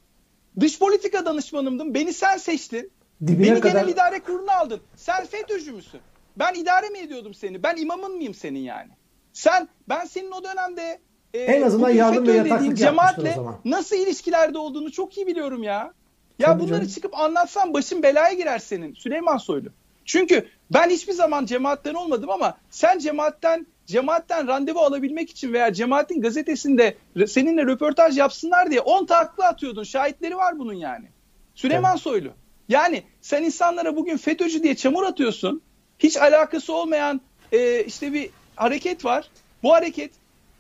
dış 0.61 0.79
politika 0.79 1.25
danışmanımdım. 1.25 1.95
Beni 1.95 2.13
sen 2.13 2.37
seçtin. 2.37 2.91
Dibine 3.27 3.51
Beni 3.51 3.61
kadar... 3.61 3.81
genel 3.81 3.93
idare 3.93 4.21
kuruluna 4.21 4.55
aldın. 4.55 4.81
Sen 4.97 5.27
FETÖ'cü 5.27 5.73
müsün? 5.73 6.01
Ben 6.37 6.55
idare 6.55 6.89
mi 6.89 6.99
ediyordum 6.99 7.35
seni? 7.35 7.63
Ben 7.63 7.77
imamın 7.77 8.17
mıyım 8.17 8.35
senin 8.35 8.59
yani? 8.59 8.91
Sen 9.33 9.69
ben 9.89 10.05
senin 10.05 10.31
o 10.31 10.45
dönemde 10.45 11.01
e, 11.35 11.39
en 11.39 11.63
azından 11.63 11.91
yardım 11.91 12.27
ve 12.27 12.33
yataklık 12.33 12.79
cemaatle 12.79 13.37
nasıl 13.65 13.97
ilişkilerde 13.97 14.59
olduğunu 14.59 14.93
çok 14.93 15.17
iyi 15.17 15.27
biliyorum 15.27 15.63
ya. 15.63 15.93
Ya 16.39 16.47
Tabii 16.47 16.61
bunları 16.61 16.79
canım. 16.79 16.89
çıkıp 16.89 17.19
anlatsan 17.19 17.75
başın 17.75 18.03
belaya 18.03 18.33
girer 18.33 18.59
senin 18.59 18.95
Süleyman 18.95 19.37
Soylu. 19.37 19.69
Çünkü 20.05 20.49
ben 20.71 20.91
hiçbir 20.91 21.13
zaman 21.13 21.47
cemaatten 21.47 21.95
olmadım 21.95 22.31
ama 22.31 22.59
sen 22.71 22.99
cemaatten 22.99 23.67
cemaatten 23.91 24.47
randevu 24.47 24.79
alabilmek 24.79 25.31
için 25.31 25.53
veya 25.53 25.73
cemaatin 25.73 26.21
gazetesinde 26.21 26.97
seninle 27.27 27.67
röportaj 27.67 28.19
yapsınlar 28.19 28.71
diye 28.71 28.81
10 28.81 29.07
takla 29.07 29.45
atıyordun. 29.45 29.85
Şahitleri 29.85 30.37
var 30.37 30.59
bunun 30.59 30.75
yani. 30.75 31.09
Süleyman 31.55 31.93
evet. 31.93 32.03
Soylu. 32.03 32.33
Yani 32.69 33.03
sen 33.21 33.43
insanlara 33.43 33.97
bugün 33.97 34.17
FETÖ'cü 34.17 34.63
diye 34.63 34.75
çamur 34.77 35.05
atıyorsun. 35.05 35.63
Hiç 35.99 36.17
alakası 36.17 36.75
olmayan 36.75 37.21
e, 37.53 37.85
işte 37.85 38.13
bir 38.13 38.31
hareket 38.57 39.05
var. 39.05 39.31
Bu 39.63 39.73
hareket 39.73 40.11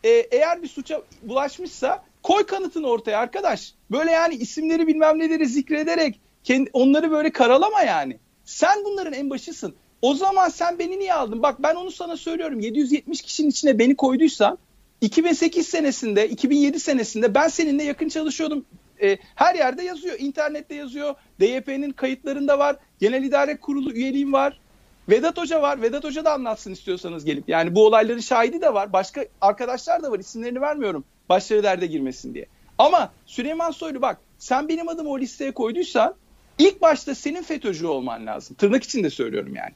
e, 0.04 0.08
eğer 0.08 0.62
bir 0.62 0.68
suça 0.68 1.02
bulaşmışsa 1.22 2.02
koy 2.22 2.46
kanıtını 2.46 2.86
ortaya 2.86 3.18
arkadaş. 3.18 3.74
Böyle 3.90 4.10
yani 4.10 4.34
isimleri 4.34 4.86
bilmem 4.86 5.18
neleri 5.18 5.46
zikrederek 5.46 6.20
kendi, 6.44 6.70
onları 6.72 7.10
böyle 7.10 7.32
karalama 7.32 7.82
yani. 7.82 8.18
Sen 8.44 8.84
bunların 8.84 9.12
en 9.12 9.30
başısın. 9.30 9.74
O 10.02 10.14
zaman 10.14 10.48
sen 10.48 10.78
beni 10.78 10.98
niye 10.98 11.14
aldın? 11.14 11.42
Bak 11.42 11.62
ben 11.62 11.74
onu 11.74 11.90
sana 11.90 12.16
söylüyorum. 12.16 12.60
770 12.60 13.22
kişinin 13.22 13.50
içine 13.50 13.78
beni 13.78 13.96
koyduysan 13.96 14.58
2008 15.00 15.68
senesinde, 15.68 16.28
2007 16.28 16.80
senesinde 16.80 17.34
ben 17.34 17.48
seninle 17.48 17.82
yakın 17.82 18.08
çalışıyordum. 18.08 18.64
E, 19.02 19.18
her 19.34 19.54
yerde 19.54 19.82
yazıyor. 19.82 20.16
İnternette 20.18 20.74
yazıyor. 20.74 21.14
DYP'nin 21.40 21.90
kayıtlarında 21.90 22.58
var. 22.58 22.76
Genel 23.00 23.22
İdare 23.22 23.56
Kurulu 23.56 23.92
üyeliğim 23.92 24.32
var. 24.32 24.60
Vedat 25.08 25.38
Hoca 25.38 25.62
var. 25.62 25.82
Vedat 25.82 26.04
Hoca 26.04 26.24
da 26.24 26.32
anlatsın 26.32 26.72
istiyorsanız 26.72 27.24
gelip. 27.24 27.48
Yani 27.48 27.74
bu 27.74 27.86
olayların 27.86 28.20
şahidi 28.20 28.60
de 28.60 28.74
var. 28.74 28.92
Başka 28.92 29.24
arkadaşlar 29.40 30.02
da 30.02 30.10
var. 30.12 30.18
İsimlerini 30.18 30.60
vermiyorum. 30.60 31.04
Başları 31.28 31.62
derde 31.62 31.86
girmesin 31.86 32.34
diye. 32.34 32.46
Ama 32.78 33.12
Süleyman 33.26 33.70
Soylu 33.70 34.02
bak 34.02 34.18
sen 34.38 34.68
benim 34.68 34.88
adımı 34.88 35.10
o 35.10 35.18
listeye 35.18 35.52
koyduysan 35.52 36.14
ilk 36.58 36.82
başta 36.82 37.14
senin 37.14 37.42
FETÖ'cü 37.42 37.86
olman 37.86 38.26
lazım. 38.26 38.56
Tırnak 38.56 38.82
içinde 38.82 39.10
söylüyorum 39.10 39.54
yani. 39.56 39.72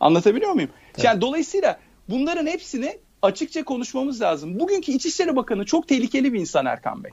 Anlatabiliyor 0.00 0.52
muyum? 0.52 0.70
Tabii. 0.92 1.06
Yani 1.06 1.20
dolayısıyla 1.20 1.78
bunların 2.08 2.46
hepsini 2.46 2.98
açıkça 3.22 3.64
konuşmamız 3.64 4.20
lazım. 4.20 4.60
Bugünkü 4.60 4.92
İçişleri 4.92 5.36
Bakanı 5.36 5.64
çok 5.64 5.88
tehlikeli 5.88 6.32
bir 6.32 6.40
insan 6.40 6.66
Erkan 6.66 7.04
Bey. 7.04 7.10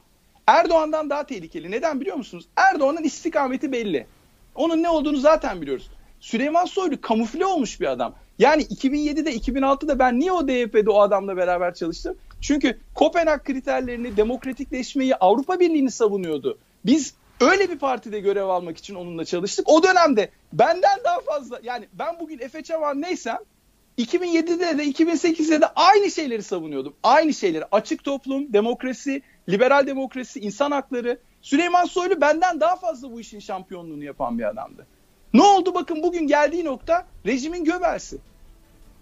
Erdoğan'dan 0.48 1.10
daha 1.10 1.26
tehlikeli. 1.26 1.72
Neden 1.72 2.02
biliyor 2.02 2.18
musunuz? 2.18 2.46
Erdoğan'ın 2.56 3.04
istikameti 3.04 3.72
belli. 3.72 4.08
Onun 4.56 4.84
ne 4.84 4.90
olduğunu 4.90 5.18
zaten 5.18 5.62
biliyoruz. 5.62 5.90
Süleyman 6.20 6.66
Soylu 6.66 7.02
kamufle 7.02 7.46
olmuş 7.46 7.82
bir 7.82 7.92
adam. 7.92 8.14
Yani 8.40 8.64
2007'de 8.64 9.36
2006'da 9.36 10.00
ben 10.00 10.20
niye 10.20 10.32
o 10.32 10.48
DYP'de 10.48 10.90
o 10.90 11.02
adamla 11.02 11.38
beraber 11.38 11.74
çalıştım? 11.74 12.16
Çünkü 12.42 12.80
Kopenhag 12.96 13.44
kriterlerini, 13.44 14.18
demokratikleşmeyi, 14.18 15.16
Avrupa 15.16 15.60
Birliği'ni 15.60 15.92
savunuyordu. 15.92 16.58
Biz 16.86 17.14
öyle 17.42 17.70
bir 17.70 17.80
partide 17.80 18.20
görev 18.20 18.46
almak 18.46 18.78
için 18.78 18.96
onunla 18.96 19.26
çalıştık. 19.26 19.70
O 19.70 19.84
dönemde 19.84 20.32
benden 20.54 21.00
daha 21.04 21.20
fazla 21.20 21.60
yani 21.64 21.88
ben 21.94 22.20
bugün 22.20 22.40
Efe 22.40 22.64
Çavan 22.64 23.02
neysem 23.02 23.38
2007'de 23.98 24.78
de 24.78 24.84
2008'de 24.84 25.62
de 25.62 25.68
aynı 25.76 26.12
şeyleri 26.12 26.44
savunuyordum. 26.44 26.94
Aynı 27.04 27.34
şeyleri. 27.34 27.66
Açık 27.72 28.04
toplum, 28.04 28.54
demokrasi, 28.54 29.22
liberal 29.50 29.88
demokrasi, 29.88 30.40
insan 30.40 30.72
hakları. 30.72 31.20
Süleyman 31.42 31.86
Soylu 31.86 32.22
benden 32.22 32.60
daha 32.60 32.76
fazla 32.76 33.12
bu 33.12 33.20
işin 33.20 33.40
şampiyonluğunu 33.40 34.04
yapan 34.04 34.40
bir 34.40 34.44
adamdı. 34.44 34.88
Ne 35.34 35.42
oldu 35.42 35.74
bakın 35.76 36.04
bugün 36.04 36.28
geldiği 36.28 36.66
nokta 36.66 37.08
rejimin 37.26 37.64
göbersi. 37.64 38.18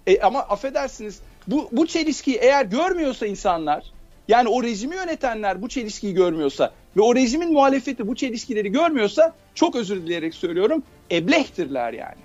E, 0.07 0.19
ama 0.21 0.39
affedersiniz 0.39 1.19
bu, 1.47 1.69
bu 1.71 1.87
çelişkiyi 1.87 2.37
eğer 2.37 2.65
görmüyorsa 2.65 3.25
insanlar 3.25 3.91
yani 4.27 4.49
o 4.49 4.63
rejimi 4.63 4.95
yönetenler 4.95 5.61
bu 5.61 5.69
çelişkiyi 5.69 6.13
görmüyorsa 6.13 6.71
ve 6.97 7.01
o 7.01 7.15
rejimin 7.15 7.53
muhalefeti 7.53 8.07
bu 8.07 8.15
çelişkileri 8.15 8.71
görmüyorsa 8.71 9.33
çok 9.55 9.75
özür 9.75 10.01
dileyerek 10.01 10.33
söylüyorum 10.33 10.83
eblehtirler 11.11 11.93
yani. 11.93 12.21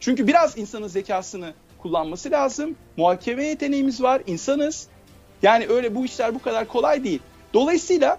Çünkü 0.00 0.26
biraz 0.26 0.58
insanın 0.58 0.88
zekasını 0.88 1.52
kullanması 1.78 2.30
lazım. 2.30 2.76
Muhakeme 2.96 3.44
yeteneğimiz 3.44 4.02
var, 4.02 4.22
insanız. 4.26 4.86
Yani 5.42 5.66
öyle 5.68 5.94
bu 5.94 6.04
işler 6.04 6.34
bu 6.34 6.38
kadar 6.38 6.68
kolay 6.68 7.04
değil. 7.04 7.20
Dolayısıyla 7.54 8.18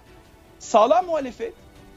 sağlam 0.59 1.05
muhalefet 1.05 1.53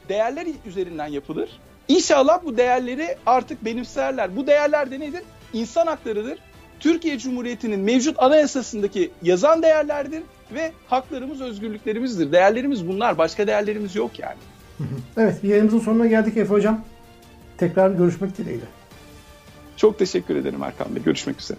değerler 0.08 0.46
üzerinden 0.66 1.06
yapılır. 1.06 1.50
İnşallah 1.88 2.44
bu 2.44 2.56
değerleri 2.56 3.16
artık 3.26 3.64
benimserler. 3.64 4.36
Bu 4.36 4.46
değerler 4.46 4.90
de 4.90 5.00
nedir? 5.00 5.22
İnsan 5.52 5.86
haklarıdır. 5.86 6.38
Türkiye 6.80 7.18
Cumhuriyeti'nin 7.18 7.80
mevcut 7.80 8.22
anayasasındaki 8.22 9.10
yazan 9.22 9.62
değerlerdir 9.62 10.22
ve 10.54 10.72
haklarımız, 10.86 11.40
özgürlüklerimizdir. 11.40 12.32
Değerlerimiz 12.32 12.88
bunlar. 12.88 13.18
Başka 13.18 13.46
değerlerimiz 13.46 13.96
yok 13.96 14.18
yani. 14.18 14.38
Evet, 15.16 15.44
yayınımızın 15.44 15.78
sonuna 15.78 16.06
geldik 16.06 16.36
Efe 16.36 16.50
Hocam. 16.54 16.84
Tekrar 17.58 17.90
görüşmek 17.90 18.38
dileğiyle. 18.38 18.64
Çok 19.76 19.98
teşekkür 19.98 20.36
ederim 20.36 20.62
Erkan 20.62 20.94
Bey. 20.94 21.02
Görüşmek 21.02 21.40
üzere. 21.40 21.58